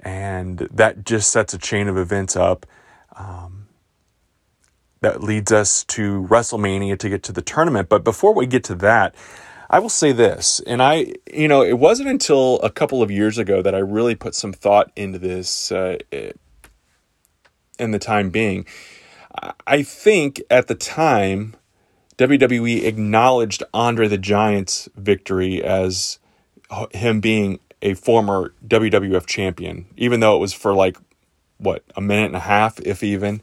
And 0.00 0.58
that 0.58 1.04
just 1.04 1.30
sets 1.30 1.54
a 1.54 1.58
chain 1.58 1.88
of 1.88 1.96
events 1.96 2.36
up. 2.36 2.66
Um, 3.16 3.66
that 5.00 5.22
leads 5.22 5.52
us 5.52 5.84
to 5.84 6.26
WrestleMania 6.28 6.98
to 6.98 7.08
get 7.08 7.22
to 7.24 7.32
the 7.32 7.42
tournament. 7.42 7.88
But 7.88 8.04
before 8.04 8.34
we 8.34 8.46
get 8.46 8.64
to 8.64 8.74
that, 8.76 9.14
I 9.70 9.78
will 9.80 9.90
say 9.90 10.12
this, 10.12 10.60
and 10.66 10.82
I, 10.82 11.12
you 11.30 11.46
know, 11.46 11.62
it 11.62 11.78
wasn't 11.78 12.08
until 12.08 12.58
a 12.60 12.70
couple 12.70 13.02
of 13.02 13.10
years 13.10 13.36
ago 13.36 13.60
that 13.60 13.74
I 13.74 13.78
really 13.78 14.14
put 14.14 14.34
some 14.34 14.52
thought 14.52 14.90
into 14.96 15.18
this. 15.18 15.70
Uh, 15.70 15.98
in 17.78 17.92
the 17.92 17.98
time 17.98 18.30
being, 18.30 18.66
I 19.66 19.82
think 19.82 20.42
at 20.50 20.66
the 20.66 20.74
time 20.74 21.54
WWE 22.16 22.84
acknowledged 22.84 23.62
Andre 23.72 24.08
the 24.08 24.18
Giant's 24.18 24.88
victory 24.96 25.62
as 25.62 26.18
him 26.90 27.20
being 27.20 27.60
a 27.82 27.94
former 27.94 28.52
WWF 28.66 29.26
champion, 29.26 29.86
even 29.96 30.20
though 30.20 30.36
it 30.36 30.40
was 30.40 30.52
for 30.52 30.74
like 30.74 30.96
what 31.58 31.82
a 31.96 32.00
minute 32.00 32.26
and 32.26 32.36
a 32.36 32.40
half, 32.40 32.78
if 32.80 33.02
even 33.02 33.42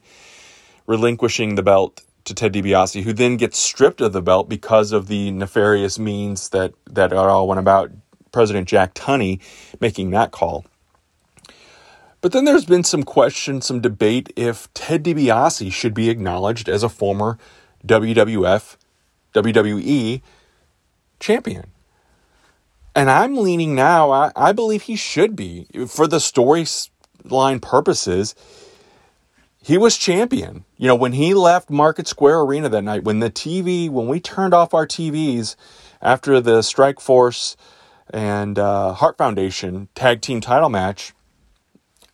relinquishing 0.88 1.56
the 1.56 1.64
belt 1.64 2.02
to 2.26 2.34
Ted 2.34 2.54
DiBiase, 2.54 3.04
who 3.04 3.14
then 3.14 3.38
gets 3.38 3.58
stripped 3.58 4.02
of 4.02 4.14
the 4.14 4.22
belt 4.22 4.50
because 4.50 4.92
of 4.92 5.08
the 5.08 5.32
nefarious 5.32 6.00
means 6.00 6.50
that 6.50 6.74
that 6.90 7.12
it 7.12 7.18
all 7.18 7.48
went 7.48 7.60
about. 7.60 7.92
President 8.32 8.68
Jack 8.68 8.94
Tunney 8.94 9.40
making 9.80 10.10
that 10.10 10.32
call. 10.32 10.66
But 12.20 12.34
then 12.34 12.44
there's 12.44 12.66
been 12.66 12.84
some 12.84 13.04
question, 13.04 13.62
some 13.62 13.80
debate 13.80 14.34
if 14.36 14.74
Ted 14.74 15.04
DiBiase 15.06 15.72
should 15.72 15.94
be 15.94 16.10
acknowledged 16.10 16.68
as 16.68 16.84
a 16.84 16.90
former 16.90 17.38
WWF, 17.86 18.76
WWE 19.34 20.22
champion. 21.20 21.66
And 22.96 23.12
I'm 23.12 23.36
leaning 23.36 23.76
now, 23.76 24.10
I, 24.12 24.32
I 24.36 24.52
believe 24.54 24.84
he 24.84 24.96
should 24.96 25.36
be. 25.36 25.68
For 25.88 26.08
the 26.08 26.18
storyline 26.18 27.62
purposes, 27.62 28.34
he 29.62 29.78
was 29.78 29.98
champion. 29.98 30.64
You 30.78 30.88
know, 30.88 30.96
when 30.96 31.14
he 31.14 31.34
left 31.34 31.70
Market 31.70 32.08
Square 32.08 32.42
Arena 32.42 32.70
that 32.70 32.84
night, 32.84 33.04
when 33.04 33.20
the 33.20 33.30
TV, 33.30 33.90
when 33.90 34.08
we 34.08 34.20
turned 34.20 34.54
off 34.54 34.74
our 34.74 34.88
TVs 34.88 35.56
after 36.02 36.40
the 36.40 36.62
Strike 36.62 37.00
Force 37.00 37.58
and 38.14 38.58
uh, 38.58 38.94
Heart 38.94 39.18
Foundation 39.18 39.90
tag 39.94 40.22
team 40.22 40.40
title 40.40 40.70
match 40.70 41.14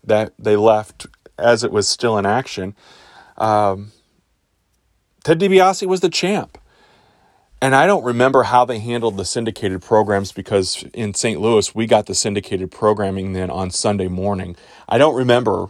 that 0.04 0.34
they 0.40 0.56
left 0.56 1.06
as 1.38 1.64
it 1.64 1.72
was 1.72 1.88
still 1.88 2.18
in 2.18 2.26
action, 2.26 2.76
um, 3.38 3.92
Ted 5.24 5.40
DiBiase 5.40 5.86
was 5.88 6.00
the 6.00 6.10
champ. 6.10 6.58
And 7.62 7.76
I 7.76 7.86
don't 7.86 8.04
remember 8.04 8.44
how 8.44 8.66
they 8.66 8.80
handled 8.80 9.18
the 9.18 9.26
syndicated 9.26 9.84
programs 9.84 10.32
because 10.32 10.84
in 10.96 11.14
St. 11.14 11.40
Louis, 11.40 11.76
we 11.76 11.86
got 11.86 12.08
the 12.08 12.16
syndicated 12.16 12.72
programming 12.72 13.34
then 13.34 13.52
on 13.52 13.70
Sunday 13.70 14.08
morning. 14.08 14.56
I 14.90 14.98
don't 14.98 15.16
remember 15.16 15.68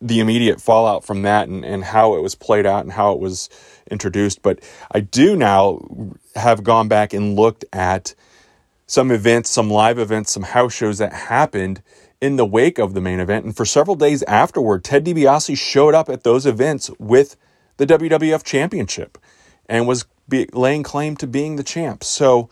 the 0.00 0.18
immediate 0.18 0.60
fallout 0.60 1.04
from 1.04 1.22
that 1.22 1.48
and, 1.48 1.64
and 1.64 1.84
how 1.84 2.16
it 2.16 2.22
was 2.22 2.34
played 2.34 2.66
out 2.66 2.82
and 2.82 2.92
how 2.92 3.12
it 3.12 3.20
was 3.20 3.48
introduced. 3.88 4.42
But 4.42 4.58
I 4.90 4.98
do 5.00 5.36
now 5.36 5.80
have 6.34 6.64
gone 6.64 6.88
back 6.88 7.12
and 7.12 7.36
looked 7.36 7.64
at 7.72 8.14
some 8.88 9.12
events, 9.12 9.48
some 9.48 9.70
live 9.70 10.00
events, 10.00 10.32
some 10.32 10.42
house 10.42 10.74
shows 10.74 10.98
that 10.98 11.12
happened 11.12 11.82
in 12.20 12.34
the 12.34 12.46
wake 12.46 12.78
of 12.78 12.94
the 12.94 13.00
main 13.00 13.20
event. 13.20 13.44
And 13.44 13.56
for 13.56 13.64
several 13.64 13.96
days 13.96 14.24
afterward, 14.24 14.82
Ted 14.82 15.04
DiBiase 15.04 15.56
showed 15.56 15.94
up 15.94 16.08
at 16.08 16.24
those 16.24 16.46
events 16.46 16.90
with 16.98 17.36
the 17.76 17.86
WWF 17.86 18.42
Championship 18.42 19.18
and 19.68 19.86
was 19.86 20.04
be, 20.28 20.48
laying 20.52 20.82
claim 20.82 21.16
to 21.16 21.26
being 21.26 21.56
the 21.56 21.62
champ. 21.62 22.04
So 22.04 22.48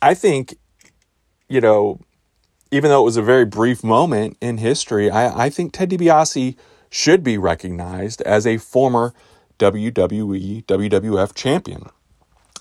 I 0.00 0.14
think, 0.14 0.56
you 1.48 1.60
know, 1.60 2.00
even 2.70 2.90
though 2.90 3.02
it 3.02 3.04
was 3.04 3.16
a 3.16 3.22
very 3.22 3.44
brief 3.44 3.84
moment 3.84 4.36
in 4.40 4.58
history, 4.58 5.10
I, 5.10 5.44
I 5.44 5.50
think 5.50 5.72
Ted 5.72 5.90
DiBiase 5.90 6.56
should 6.90 7.22
be 7.22 7.38
recognized 7.38 8.22
as 8.22 8.46
a 8.46 8.58
former 8.58 9.14
WWE, 9.58 10.64
WWF 10.64 11.34
champion. 11.34 11.84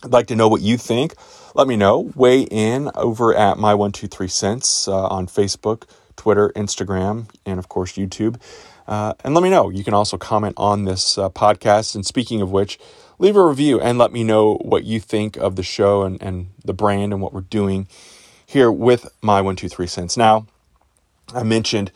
I'd 0.03 0.11
like 0.11 0.27
to 0.27 0.35
know 0.35 0.47
what 0.47 0.61
you 0.61 0.77
think. 0.77 1.15
Let 1.55 1.67
me 1.67 1.75
know. 1.75 2.11
Weigh 2.15 2.41
in 2.41 2.89
over 2.95 3.35
at 3.35 3.57
my 3.57 3.73
one 3.73 3.91
two 3.91 4.07
three 4.07 4.27
cents 4.27 4.87
uh, 4.87 5.07
on 5.07 5.27
Facebook, 5.27 5.83
Twitter, 6.15 6.51
Instagram, 6.55 7.27
and 7.45 7.59
of 7.59 7.69
course 7.69 7.93
YouTube. 7.93 8.39
Uh, 8.87 9.13
and 9.23 9.33
let 9.33 9.43
me 9.43 9.49
know. 9.49 9.69
You 9.69 9.83
can 9.83 9.93
also 9.93 10.17
comment 10.17 10.55
on 10.57 10.85
this 10.85 11.17
uh, 11.17 11.29
podcast. 11.29 11.95
And 11.95 12.05
speaking 12.05 12.41
of 12.41 12.51
which, 12.51 12.79
leave 13.19 13.35
a 13.35 13.45
review 13.45 13.79
and 13.79 13.97
let 13.97 14.11
me 14.11 14.23
know 14.23 14.55
what 14.55 14.83
you 14.83 14.99
think 14.99 15.37
of 15.37 15.55
the 15.55 15.63
show 15.63 16.03
and, 16.03 16.21
and 16.21 16.49
the 16.65 16.73
brand 16.73 17.13
and 17.13 17.21
what 17.21 17.33
we're 17.33 17.41
doing 17.41 17.87
here 18.45 18.71
with 18.71 19.07
my 19.21 19.39
one 19.39 19.55
two 19.55 19.69
three 19.69 19.87
cents. 19.87 20.17
Now, 20.17 20.47
I 21.33 21.43
mentioned, 21.43 21.91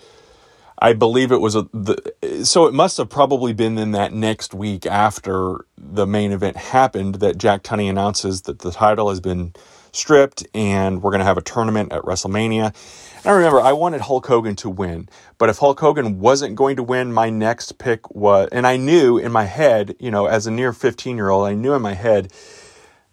I 0.79 0.93
believe 0.93 1.31
it 1.31 1.41
was 1.41 1.55
a 1.55 1.67
the, 1.73 2.45
so 2.45 2.67
it 2.67 2.73
must 2.73 2.97
have 2.97 3.09
probably 3.09 3.51
been 3.51 3.77
in 3.77 3.91
that 3.91 4.13
next 4.13 4.53
week 4.53 4.85
after 4.85 5.65
the 5.77 6.05
main 6.05 6.31
event 6.31 6.55
happened 6.55 7.15
that 7.15 7.37
Jack 7.37 7.63
Tunney 7.63 7.89
announces 7.89 8.43
that 8.43 8.59
the 8.59 8.71
title 8.71 9.09
has 9.09 9.19
been 9.19 9.53
stripped 9.95 10.45
and 10.53 11.01
we're 11.01 11.11
going 11.11 11.19
to 11.19 11.25
have 11.25 11.37
a 11.37 11.41
tournament 11.41 11.91
at 11.91 12.01
WrestleMania. 12.03 12.73
And 13.17 13.25
I 13.25 13.31
remember 13.31 13.61
I 13.61 13.73
wanted 13.73 14.01
Hulk 14.01 14.25
Hogan 14.27 14.55
to 14.57 14.69
win, 14.69 15.09
but 15.37 15.49
if 15.49 15.57
Hulk 15.57 15.79
Hogan 15.79 16.19
wasn't 16.19 16.55
going 16.55 16.75
to 16.75 16.83
win, 16.83 17.13
my 17.13 17.29
next 17.29 17.77
pick 17.77 18.09
was, 18.13 18.49
and 18.51 18.67
I 18.67 18.77
knew 18.77 19.17
in 19.17 19.31
my 19.31 19.45
head, 19.45 19.95
you 19.99 20.11
know, 20.11 20.25
as 20.25 20.47
a 20.47 20.51
near 20.51 20.73
15 20.73 21.15
year 21.15 21.29
old, 21.29 21.47
I 21.47 21.53
knew 21.53 21.73
in 21.73 21.81
my 21.81 21.93
head 21.93 22.31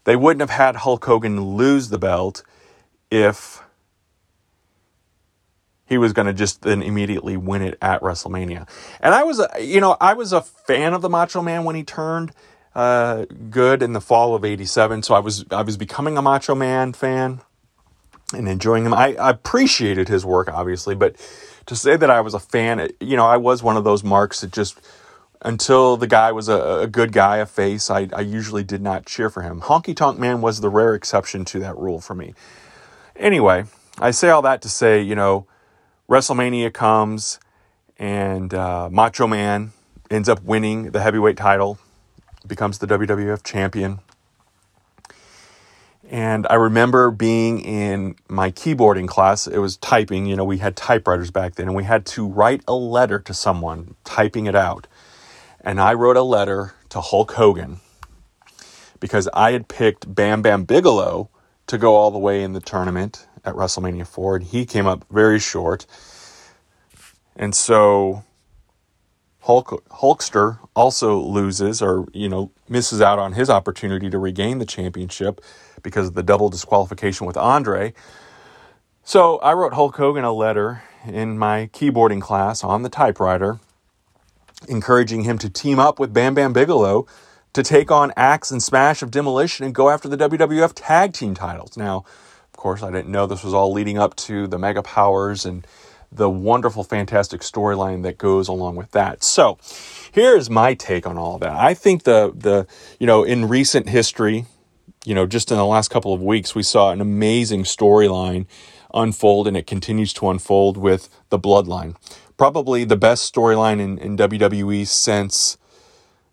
they 0.04 0.16
wouldn't 0.16 0.40
have 0.40 0.50
had 0.50 0.76
Hulk 0.76 1.04
Hogan 1.04 1.56
lose 1.56 1.88
the 1.88 1.98
belt 1.98 2.42
if 3.10 3.62
he 5.92 5.98
was 5.98 6.12
going 6.14 6.26
to 6.26 6.32
just 6.32 6.62
then 6.62 6.82
immediately 6.82 7.36
win 7.36 7.60
it 7.60 7.76
at 7.82 8.00
WrestleMania. 8.00 8.66
And 9.00 9.14
I 9.14 9.24
was, 9.24 9.44
you 9.60 9.80
know, 9.80 9.96
I 10.00 10.14
was 10.14 10.32
a 10.32 10.40
fan 10.40 10.94
of 10.94 11.02
the 11.02 11.10
Macho 11.10 11.42
Man 11.42 11.64
when 11.64 11.76
he 11.76 11.84
turned 11.84 12.32
uh, 12.74 13.26
good 13.50 13.82
in 13.82 13.92
the 13.92 14.00
fall 14.00 14.34
of 14.34 14.44
'87. 14.44 15.02
So 15.02 15.14
I 15.14 15.18
was 15.18 15.44
I 15.50 15.62
was 15.62 15.76
becoming 15.76 16.16
a 16.16 16.22
Macho 16.22 16.54
Man 16.54 16.92
fan 16.92 17.40
and 18.34 18.48
enjoying 18.48 18.86
him. 18.86 18.94
I, 18.94 19.14
I 19.14 19.30
appreciated 19.30 20.08
his 20.08 20.24
work, 20.24 20.48
obviously, 20.52 20.94
but 20.94 21.16
to 21.66 21.76
say 21.76 21.96
that 21.96 22.10
I 22.10 22.20
was 22.20 22.34
a 22.34 22.40
fan, 22.40 22.90
you 23.00 23.16
know, 23.16 23.26
I 23.26 23.36
was 23.36 23.62
one 23.62 23.76
of 23.76 23.84
those 23.84 24.02
marks 24.02 24.40
that 24.40 24.52
just 24.52 24.80
until 25.42 25.96
the 25.96 26.06
guy 26.06 26.32
was 26.32 26.48
a, 26.48 26.80
a 26.80 26.86
good 26.86 27.12
guy, 27.12 27.38
a 27.38 27.46
face, 27.46 27.90
I, 27.90 28.08
I 28.12 28.20
usually 28.20 28.64
did 28.64 28.80
not 28.80 29.06
cheer 29.06 29.28
for 29.28 29.42
him. 29.42 29.60
Honky 29.60 29.94
Tonk 29.94 30.18
Man 30.18 30.40
was 30.40 30.60
the 30.60 30.68
rare 30.68 30.94
exception 30.94 31.44
to 31.46 31.58
that 31.60 31.76
rule 31.76 32.00
for 32.00 32.14
me. 32.14 32.34
Anyway, 33.16 33.64
I 33.98 34.12
say 34.12 34.30
all 34.30 34.42
that 34.42 34.62
to 34.62 34.68
say, 34.68 35.02
you 35.02 35.14
know, 35.14 35.46
WrestleMania 36.08 36.72
comes 36.72 37.40
and 37.98 38.54
uh, 38.54 38.88
Macho 38.90 39.26
Man 39.26 39.72
ends 40.10 40.28
up 40.28 40.42
winning 40.42 40.90
the 40.90 41.00
heavyweight 41.00 41.36
title 41.36 41.78
becomes 42.46 42.78
the 42.78 42.86
WWF 42.86 43.42
champion. 43.42 44.00
And 46.10 46.46
I 46.50 46.54
remember 46.54 47.10
being 47.10 47.60
in 47.60 48.16
my 48.28 48.50
keyboarding 48.50 49.08
class. 49.08 49.46
It 49.46 49.58
was 49.58 49.78
typing, 49.78 50.26
you 50.26 50.36
know, 50.36 50.44
we 50.44 50.58
had 50.58 50.76
typewriters 50.76 51.30
back 51.30 51.54
then, 51.54 51.68
and 51.68 51.76
we 51.76 51.84
had 51.84 52.04
to 52.06 52.26
write 52.26 52.62
a 52.68 52.74
letter 52.74 53.18
to 53.20 53.32
someone, 53.32 53.94
typing 54.04 54.46
it 54.46 54.54
out. 54.54 54.86
And 55.60 55.80
I 55.80 55.94
wrote 55.94 56.16
a 56.16 56.22
letter 56.22 56.74
to 56.90 57.00
Hulk 57.00 57.32
Hogan 57.32 57.80
because 59.00 59.28
I 59.32 59.52
had 59.52 59.68
picked 59.68 60.14
Bam 60.14 60.42
Bam 60.42 60.64
Bigelow 60.64 61.30
to 61.68 61.78
go 61.78 61.94
all 61.94 62.10
the 62.10 62.18
way 62.18 62.42
in 62.42 62.52
the 62.52 62.60
tournament 62.60 63.26
at 63.44 63.54
WrestleMania 63.54 64.06
4, 64.06 64.36
and 64.36 64.44
he 64.44 64.66
came 64.66 64.86
up 64.86 65.04
very 65.10 65.38
short. 65.38 65.86
And 67.34 67.54
so 67.54 68.24
Hulk, 69.42 69.84
Hulkster 69.90 70.58
also 70.74 71.18
loses 71.18 71.82
or, 71.82 72.06
you 72.12 72.28
know, 72.28 72.52
misses 72.68 73.00
out 73.00 73.18
on 73.18 73.32
his 73.32 73.50
opportunity 73.50 74.08
to 74.08 74.18
regain 74.18 74.58
the 74.58 74.64
championship 74.64 75.40
because 75.82 76.08
of 76.08 76.14
the 76.14 76.22
double 76.22 76.48
disqualification 76.48 77.26
with 77.26 77.36
Andre. 77.36 77.92
So 79.02 79.38
I 79.38 79.52
wrote 79.54 79.74
Hulk 79.74 79.96
Hogan 79.96 80.22
a 80.22 80.32
letter 80.32 80.84
in 81.04 81.38
my 81.38 81.68
keyboarding 81.72 82.20
class 82.20 82.62
on 82.62 82.82
the 82.82 82.88
typewriter, 82.88 83.58
encouraging 84.68 85.24
him 85.24 85.38
to 85.38 85.50
team 85.50 85.80
up 85.80 85.98
with 85.98 86.14
Bam 86.14 86.34
Bam 86.34 86.52
Bigelow 86.52 87.06
to 87.52 87.62
take 87.64 87.90
on 87.90 88.12
Axe 88.16 88.52
and 88.52 88.62
Smash 88.62 89.02
of 89.02 89.10
Demolition 89.10 89.66
and 89.66 89.74
go 89.74 89.90
after 89.90 90.08
the 90.08 90.16
WWF 90.16 90.72
tag 90.76 91.12
team 91.14 91.34
titles. 91.34 91.76
Now, 91.76 92.04
of 92.44 92.56
course, 92.56 92.80
I 92.80 92.92
didn't 92.92 93.10
know 93.10 93.26
this 93.26 93.42
was 93.42 93.54
all 93.54 93.72
leading 93.72 93.98
up 93.98 94.14
to 94.16 94.46
the 94.46 94.58
Mega 94.58 94.82
Powers 94.84 95.44
and 95.44 95.66
the 96.14 96.28
wonderful, 96.28 96.84
fantastic 96.84 97.40
storyline 97.40 98.02
that 98.02 98.18
goes 98.18 98.48
along 98.48 98.76
with 98.76 98.90
that. 98.92 99.22
So, 99.22 99.58
here's 100.12 100.50
my 100.50 100.74
take 100.74 101.06
on 101.06 101.16
all 101.16 101.38
that. 101.38 101.52
I 101.52 101.74
think 101.74 102.04
the 102.04 102.32
the 102.34 102.66
you 103.00 103.06
know 103.06 103.24
in 103.24 103.48
recent 103.48 103.88
history, 103.88 104.46
you 105.04 105.14
know, 105.14 105.26
just 105.26 105.50
in 105.50 105.56
the 105.56 105.66
last 105.66 105.88
couple 105.88 106.12
of 106.12 106.22
weeks, 106.22 106.54
we 106.54 106.62
saw 106.62 106.90
an 106.90 107.00
amazing 107.00 107.64
storyline 107.64 108.46
unfold, 108.94 109.46
and 109.46 109.56
it 109.56 109.66
continues 109.66 110.12
to 110.14 110.28
unfold 110.28 110.76
with 110.76 111.08
the 111.30 111.38
Bloodline. 111.38 111.96
Probably 112.36 112.84
the 112.84 112.96
best 112.96 113.32
storyline 113.32 113.80
in, 113.80 113.98
in 113.98 114.16
WWE 114.16 114.86
since 114.86 115.56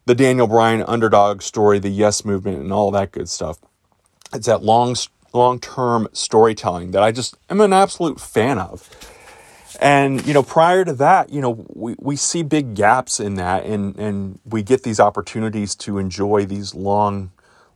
the 0.05 0.15
Daniel 0.15 0.47
Bryan 0.47 0.83
underdog 0.83 1.41
story, 1.41 1.79
the 1.79 1.89
Yes 1.89 2.25
Movement, 2.25 2.59
and 2.59 2.73
all 2.73 2.91
that 2.91 3.11
good 3.11 3.29
stuff. 3.29 3.59
It's 4.33 4.47
that 4.47 4.63
long 4.63 4.95
long 5.33 5.59
term 5.59 6.07
storytelling 6.13 6.91
that 6.91 7.03
I 7.03 7.11
just 7.11 7.37
am 7.49 7.61
an 7.61 7.73
absolute 7.73 8.19
fan 8.19 8.57
of. 8.57 8.89
And, 9.79 10.25
you 10.27 10.33
know, 10.33 10.43
prior 10.43 10.83
to 10.83 10.93
that, 10.93 11.31
you 11.31 11.39
know, 11.39 11.65
we, 11.73 11.95
we 11.99 12.15
see 12.17 12.43
big 12.43 12.75
gaps 12.75 13.19
in 13.19 13.35
that 13.35 13.65
and, 13.65 13.97
and 13.97 14.39
we 14.43 14.61
get 14.61 14.83
these 14.83 14.99
opportunities 14.99 15.73
to 15.77 15.97
enjoy 15.97 16.45
these 16.45 16.75
long 16.75 17.31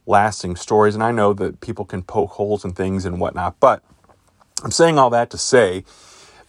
lasting 0.06 0.58
stories. 0.58 0.96
And 0.96 1.04
I 1.04 1.12
know 1.12 1.34
that 1.34 1.62
people 1.62 1.86
can 1.86 2.04
poke 2.04 2.32
holes 2.32 2.66
in 2.66 2.74
things 2.74 3.06
and 3.06 3.22
whatnot, 3.22 3.58
but 3.62 3.84
I'm 4.64 4.72
saying 4.72 5.00
all 5.00 5.10
that 5.12 5.30
to 5.30 5.38
say 5.38 5.86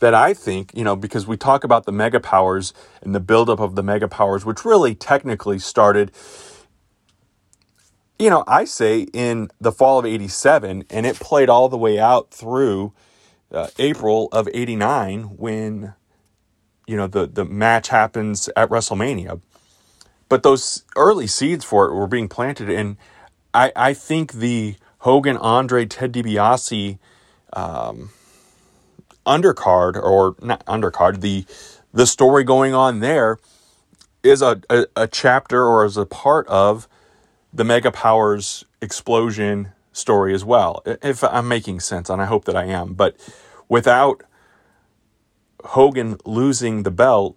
that 0.00 0.12
I 0.12 0.34
think, 0.34 0.72
you 0.74 0.82
know, 0.82 0.96
because 0.96 1.26
we 1.26 1.36
talk 1.36 1.62
about 1.62 1.86
the 1.86 1.92
mega 1.92 2.18
powers 2.18 2.74
and 3.00 3.14
the 3.14 3.20
buildup 3.20 3.60
of 3.60 3.76
the 3.76 3.82
mega 3.82 4.08
powers, 4.08 4.44
which 4.44 4.64
really 4.64 4.94
technically 4.94 5.60
started, 5.60 6.10
you 8.18 8.28
know, 8.28 8.42
I 8.48 8.64
say 8.64 9.06
in 9.12 9.50
the 9.60 9.70
fall 9.70 10.00
of 10.00 10.06
87 10.06 10.84
and 10.90 11.06
it 11.06 11.16
played 11.20 11.48
all 11.48 11.68
the 11.68 11.78
way 11.78 11.98
out 11.98 12.32
through 12.32 12.92
uh, 13.54 13.68
April 13.78 14.28
of 14.32 14.48
89 14.52 15.36
when 15.36 15.94
you 16.86 16.96
know 16.96 17.06
the 17.06 17.26
the 17.26 17.44
match 17.44 17.88
happens 17.88 18.48
at 18.56 18.68
WrestleMania. 18.68 19.40
But 20.28 20.42
those 20.42 20.84
early 20.96 21.26
seeds 21.26 21.64
for 21.64 21.86
it 21.86 21.94
were 21.94 22.06
being 22.06 22.28
planted 22.28 22.68
and 22.70 22.96
I 23.52 23.72
I 23.74 23.94
think 23.94 24.32
the 24.32 24.76
Hogan 24.98 25.36
Andre 25.36 25.86
Ted 25.86 26.12
DiBiase 26.12 26.98
um, 27.52 28.10
undercard 29.26 29.96
or 30.02 30.36
not 30.42 30.64
undercard 30.66 31.20
the 31.20 31.44
the 31.92 32.06
story 32.06 32.42
going 32.44 32.74
on 32.74 33.00
there 33.00 33.38
is 34.22 34.42
a, 34.42 34.60
a, 34.68 34.86
a 34.96 35.06
chapter 35.06 35.64
or 35.64 35.84
is 35.84 35.96
a 35.96 36.06
part 36.06 36.46
of 36.48 36.88
the 37.52 37.62
Mega 37.62 37.92
Powers 37.92 38.64
explosion 38.80 39.72
story 39.92 40.34
as 40.34 40.44
well, 40.44 40.82
if 40.84 41.22
I'm 41.22 41.46
making 41.46 41.80
sense, 41.80 42.10
and 42.10 42.20
I 42.20 42.24
hope 42.24 42.46
that 42.46 42.56
I 42.56 42.64
am. 42.64 42.94
But 42.94 43.16
without 43.68 44.22
Hogan 45.64 46.18
losing 46.24 46.82
the 46.82 46.90
belt, 46.90 47.36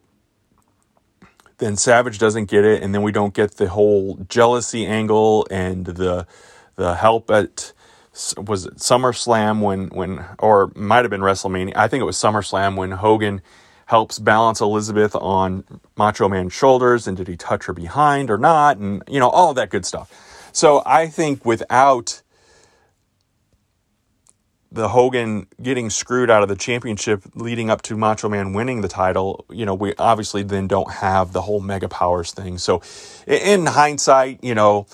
then 1.60 1.76
Savage 1.76 2.20
doesn't 2.20 2.46
get 2.46 2.66
it, 2.66 2.84
and 2.84 2.94
then 2.94 3.02
we 3.02 3.12
don't 3.12 3.34
get 3.34 3.58
the 3.58 3.70
whole 3.70 4.18
jealousy 4.30 4.86
angle 4.86 5.48
and 5.50 5.86
the 5.86 6.28
the 6.76 6.96
help 6.96 7.32
at 7.32 7.74
was 8.38 8.66
it 8.66 8.76
SummerSlam 8.76 9.62
when 9.62 9.88
when 9.88 10.24
or 10.40 10.72
might 10.76 11.04
have 11.04 11.10
been 11.10 11.22
WrestleMania. 11.22 11.74
I 11.76 11.88
think 11.88 12.02
it 12.02 12.06
was 12.06 12.18
SummerSlam 12.18 12.76
when 12.76 12.92
Hogan 12.92 13.42
helps 13.88 14.20
balance 14.20 14.60
Elizabeth 14.60 15.16
on 15.16 15.64
Macho 15.96 16.28
Man's 16.28 16.54
shoulders, 16.54 17.08
and 17.08 17.16
did 17.16 17.28
he 17.28 17.38
touch 17.38 17.66
her 17.66 17.74
behind 17.74 18.30
or 18.30 18.38
not, 18.38 18.78
and 18.78 19.02
you 19.08 19.20
know 19.20 19.30
all 19.30 19.52
of 19.52 19.56
that 19.56 19.70
good 19.70 19.86
stuff. 19.86 20.50
So 20.52 20.82
I 20.86 21.08
think 21.08 21.46
without 21.46 22.22
the 24.78 24.90
Hogan 24.90 25.48
getting 25.62 25.90
screwed 25.90 26.30
out 26.30 26.44
of 26.44 26.50
the 26.50 26.56
championship 26.56 27.24
leading 27.34 27.70
up 27.70 27.82
to 27.82 27.98
Macho 27.98 28.30
Man 28.30 28.54
winning 28.54 28.82
the 28.82 28.88
title, 28.88 29.44
you 29.50 29.66
know, 29.66 29.74
we 29.74 29.94
obviously 29.96 30.44
then 30.44 30.68
don't 30.68 30.92
have 30.92 31.34
the 31.34 31.42
whole 31.42 31.60
mega 31.60 31.90
powers 31.90 32.32
thing. 32.32 32.60
So 32.60 32.82
in 33.26 33.66
hindsight, 33.66 34.44
you 34.44 34.54
know, 34.54 34.86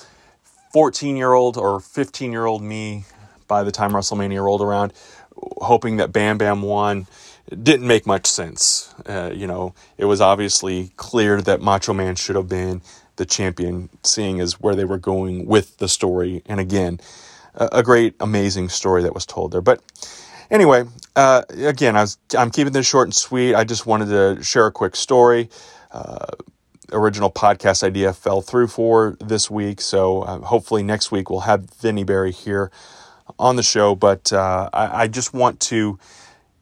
14 0.71 1.17
year 1.17 1.33
old 1.33 1.57
or 1.57 1.81
15 1.81 2.31
year 2.31 2.45
old 2.45 2.63
me 2.63 3.03
by 3.47 3.63
the 3.63 3.71
time 3.71 3.91
WrestleMania 3.91 4.41
rolled 4.41 4.61
around, 4.61 4.93
hoping 5.35 5.97
that 5.97 6.13
Bam 6.13 6.37
Bam 6.37 6.61
won 6.61 7.05
didn't 7.49 7.85
make 7.85 8.07
much 8.07 8.25
sense. 8.25 8.95
Uh, 9.05 9.31
you 9.35 9.45
know, 9.45 9.75
it 9.97 10.05
was 10.05 10.21
obviously 10.21 10.93
clear 10.95 11.41
that 11.41 11.61
Macho 11.61 11.93
Man 11.93 12.15
should 12.15 12.37
have 12.37 12.47
been 12.47 12.81
the 13.17 13.25
champion, 13.25 13.89
seeing 14.01 14.39
as 14.39 14.61
where 14.61 14.75
they 14.75 14.85
were 14.85 14.97
going 14.97 15.45
with 15.45 15.77
the 15.77 15.89
story. 15.89 16.41
And 16.45 16.61
again, 16.61 17.01
a 17.55 17.83
great, 17.83 18.15
amazing 18.19 18.69
story 18.69 19.03
that 19.03 19.13
was 19.13 19.25
told 19.25 19.51
there. 19.51 19.61
But 19.61 19.81
anyway, 20.49 20.85
uh, 21.15 21.43
again, 21.49 21.95
I 21.95 22.01
was, 22.01 22.17
I'm 22.37 22.51
keeping 22.51 22.73
this 22.73 22.87
short 22.87 23.07
and 23.07 23.15
sweet. 23.15 23.55
I 23.55 23.63
just 23.63 23.85
wanted 23.85 24.07
to 24.07 24.43
share 24.43 24.67
a 24.67 24.71
quick 24.71 24.95
story. 24.95 25.49
Uh, 25.91 26.27
original 26.91 27.31
podcast 27.31 27.83
idea 27.83 28.13
fell 28.13 28.41
through 28.41 28.67
for 28.67 29.17
this 29.19 29.49
week, 29.49 29.81
so 29.81 30.21
uh, 30.23 30.39
hopefully 30.39 30.83
next 30.83 31.11
week 31.11 31.29
we'll 31.29 31.41
have 31.41 31.69
Vinny 31.81 32.03
Barry 32.03 32.31
here 32.31 32.71
on 33.39 33.55
the 33.55 33.63
show. 33.63 33.95
But 33.95 34.31
uh, 34.33 34.69
I, 34.73 35.03
I 35.03 35.07
just 35.07 35.33
want 35.33 35.59
to 35.61 35.99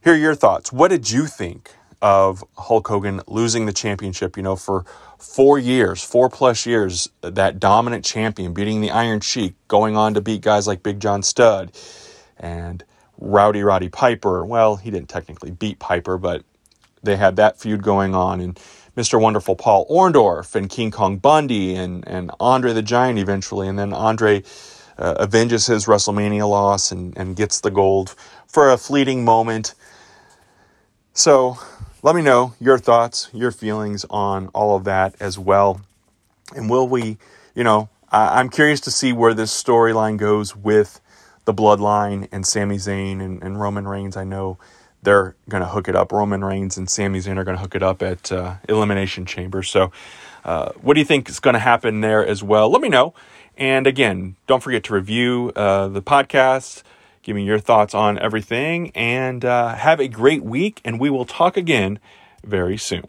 hear 0.03 0.15
your 0.15 0.35
thoughts. 0.35 0.71
What 0.71 0.89
did 0.89 1.09
you 1.09 1.25
think 1.25 1.71
of 2.01 2.43
Hulk 2.57 2.87
Hogan 2.87 3.21
losing 3.27 3.65
the 3.65 3.73
championship? 3.73 4.37
You 4.37 4.43
know, 4.43 4.55
for 4.55 4.85
four 5.21 5.59
years, 5.59 6.03
four 6.03 6.29
plus 6.29 6.65
years, 6.65 7.09
that 7.21 7.59
dominant 7.59 8.03
champion 8.03 8.53
beating 8.53 8.81
the 8.81 8.91
Iron 8.91 9.19
Sheik, 9.19 9.53
going 9.67 9.95
on 9.95 10.13
to 10.15 10.21
beat 10.21 10.41
guys 10.41 10.67
like 10.67 10.83
Big 10.83 10.99
John 10.99 11.23
Studd 11.23 11.71
and 12.37 12.83
Rowdy 13.19 13.61
Roddy 13.61 13.89
Piper. 13.89 14.43
Well, 14.43 14.77
he 14.77 14.89
didn't 14.89 15.09
technically 15.09 15.51
beat 15.51 15.79
Piper, 15.79 16.17
but 16.17 16.43
they 17.03 17.15
had 17.17 17.35
that 17.35 17.59
feud 17.59 17.83
going 17.83 18.15
on. 18.15 18.41
And 18.41 18.59
Mr. 18.97 19.21
Wonderful 19.21 19.55
Paul 19.55 19.87
Orndorff 19.89 20.55
and 20.55 20.69
King 20.69 20.91
Kong 20.91 21.17
Bundy 21.17 21.75
and, 21.75 22.05
and 22.07 22.31
Andre 22.39 22.73
the 22.73 22.81
Giant 22.81 23.19
eventually. 23.19 23.67
And 23.67 23.77
then 23.77 23.93
Andre 23.93 24.43
uh, 24.97 25.15
avenges 25.19 25.67
his 25.67 25.85
WrestleMania 25.85 26.49
loss 26.49 26.91
and, 26.91 27.15
and 27.15 27.35
gets 27.35 27.61
the 27.61 27.71
gold 27.71 28.15
for 28.47 28.71
a 28.71 28.77
fleeting 28.77 29.23
moment. 29.23 29.75
So 31.13 31.57
let 32.03 32.15
me 32.15 32.21
know 32.21 32.53
your 32.59 32.77
thoughts, 32.77 33.29
your 33.33 33.51
feelings 33.51 34.05
on 34.09 34.47
all 34.49 34.75
of 34.75 34.83
that 34.85 35.15
as 35.19 35.37
well. 35.37 35.81
And 36.55 36.69
will 36.69 36.87
we, 36.87 37.17
you 37.55 37.63
know, 37.63 37.89
I, 38.09 38.39
am 38.39 38.49
curious 38.49 38.79
to 38.81 38.91
see 38.91 39.13
where 39.13 39.33
this 39.33 39.51
storyline 39.51 40.17
goes 40.17 40.55
with 40.55 40.99
the 41.45 41.53
bloodline 41.53 42.27
and 42.31 42.45
Sami 42.45 42.77
Zayn 42.77 43.21
and, 43.21 43.41
and 43.41 43.59
Roman 43.59 43.87
Reigns. 43.87 44.17
I 44.17 44.23
know 44.23 44.57
they're 45.03 45.35
going 45.49 45.63
to 45.63 45.69
hook 45.69 45.87
it 45.87 45.95
up. 45.95 46.11
Roman 46.11 46.43
Reigns 46.43 46.77
and 46.77 46.89
Sami 46.89 47.19
Zayn 47.19 47.37
are 47.37 47.43
going 47.43 47.57
to 47.57 47.61
hook 47.61 47.75
it 47.75 47.83
up 47.83 48.01
at 48.01 48.31
uh, 48.31 48.55
Elimination 48.67 49.25
Chamber. 49.25 49.63
So, 49.63 49.91
uh, 50.43 50.71
what 50.81 50.95
do 50.95 50.99
you 50.99 51.05
think 51.05 51.29
is 51.29 51.39
going 51.39 51.53
to 51.53 51.59
happen 51.59 52.01
there 52.01 52.25
as 52.25 52.43
well? 52.43 52.69
Let 52.69 52.81
me 52.81 52.89
know. 52.89 53.13
And 53.57 53.85
again, 53.85 54.35
don't 54.47 54.61
forget 54.61 54.83
to 54.85 54.93
review 54.93 55.51
uh, 55.55 55.87
the 55.87 56.01
podcast 56.01 56.83
Give 57.23 57.35
me 57.35 57.43
your 57.43 57.59
thoughts 57.59 57.93
on 57.93 58.17
everything 58.19 58.91
and 58.95 59.45
uh, 59.45 59.75
have 59.75 59.99
a 59.99 60.07
great 60.07 60.43
week. 60.43 60.81
And 60.83 60.99
we 60.99 61.09
will 61.09 61.25
talk 61.25 61.57
again 61.57 61.99
very 62.43 62.77
soon. 62.77 63.05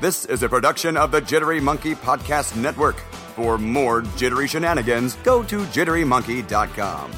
This 0.00 0.24
is 0.26 0.42
a 0.42 0.48
production 0.48 0.96
of 0.96 1.10
the 1.10 1.20
Jittery 1.20 1.60
Monkey 1.60 1.94
Podcast 1.94 2.56
Network. 2.56 2.98
For 3.34 3.58
more 3.58 4.02
jittery 4.16 4.48
shenanigans, 4.48 5.14
go 5.16 5.42
to 5.44 5.60
jitterymonkey.com. 5.66 7.12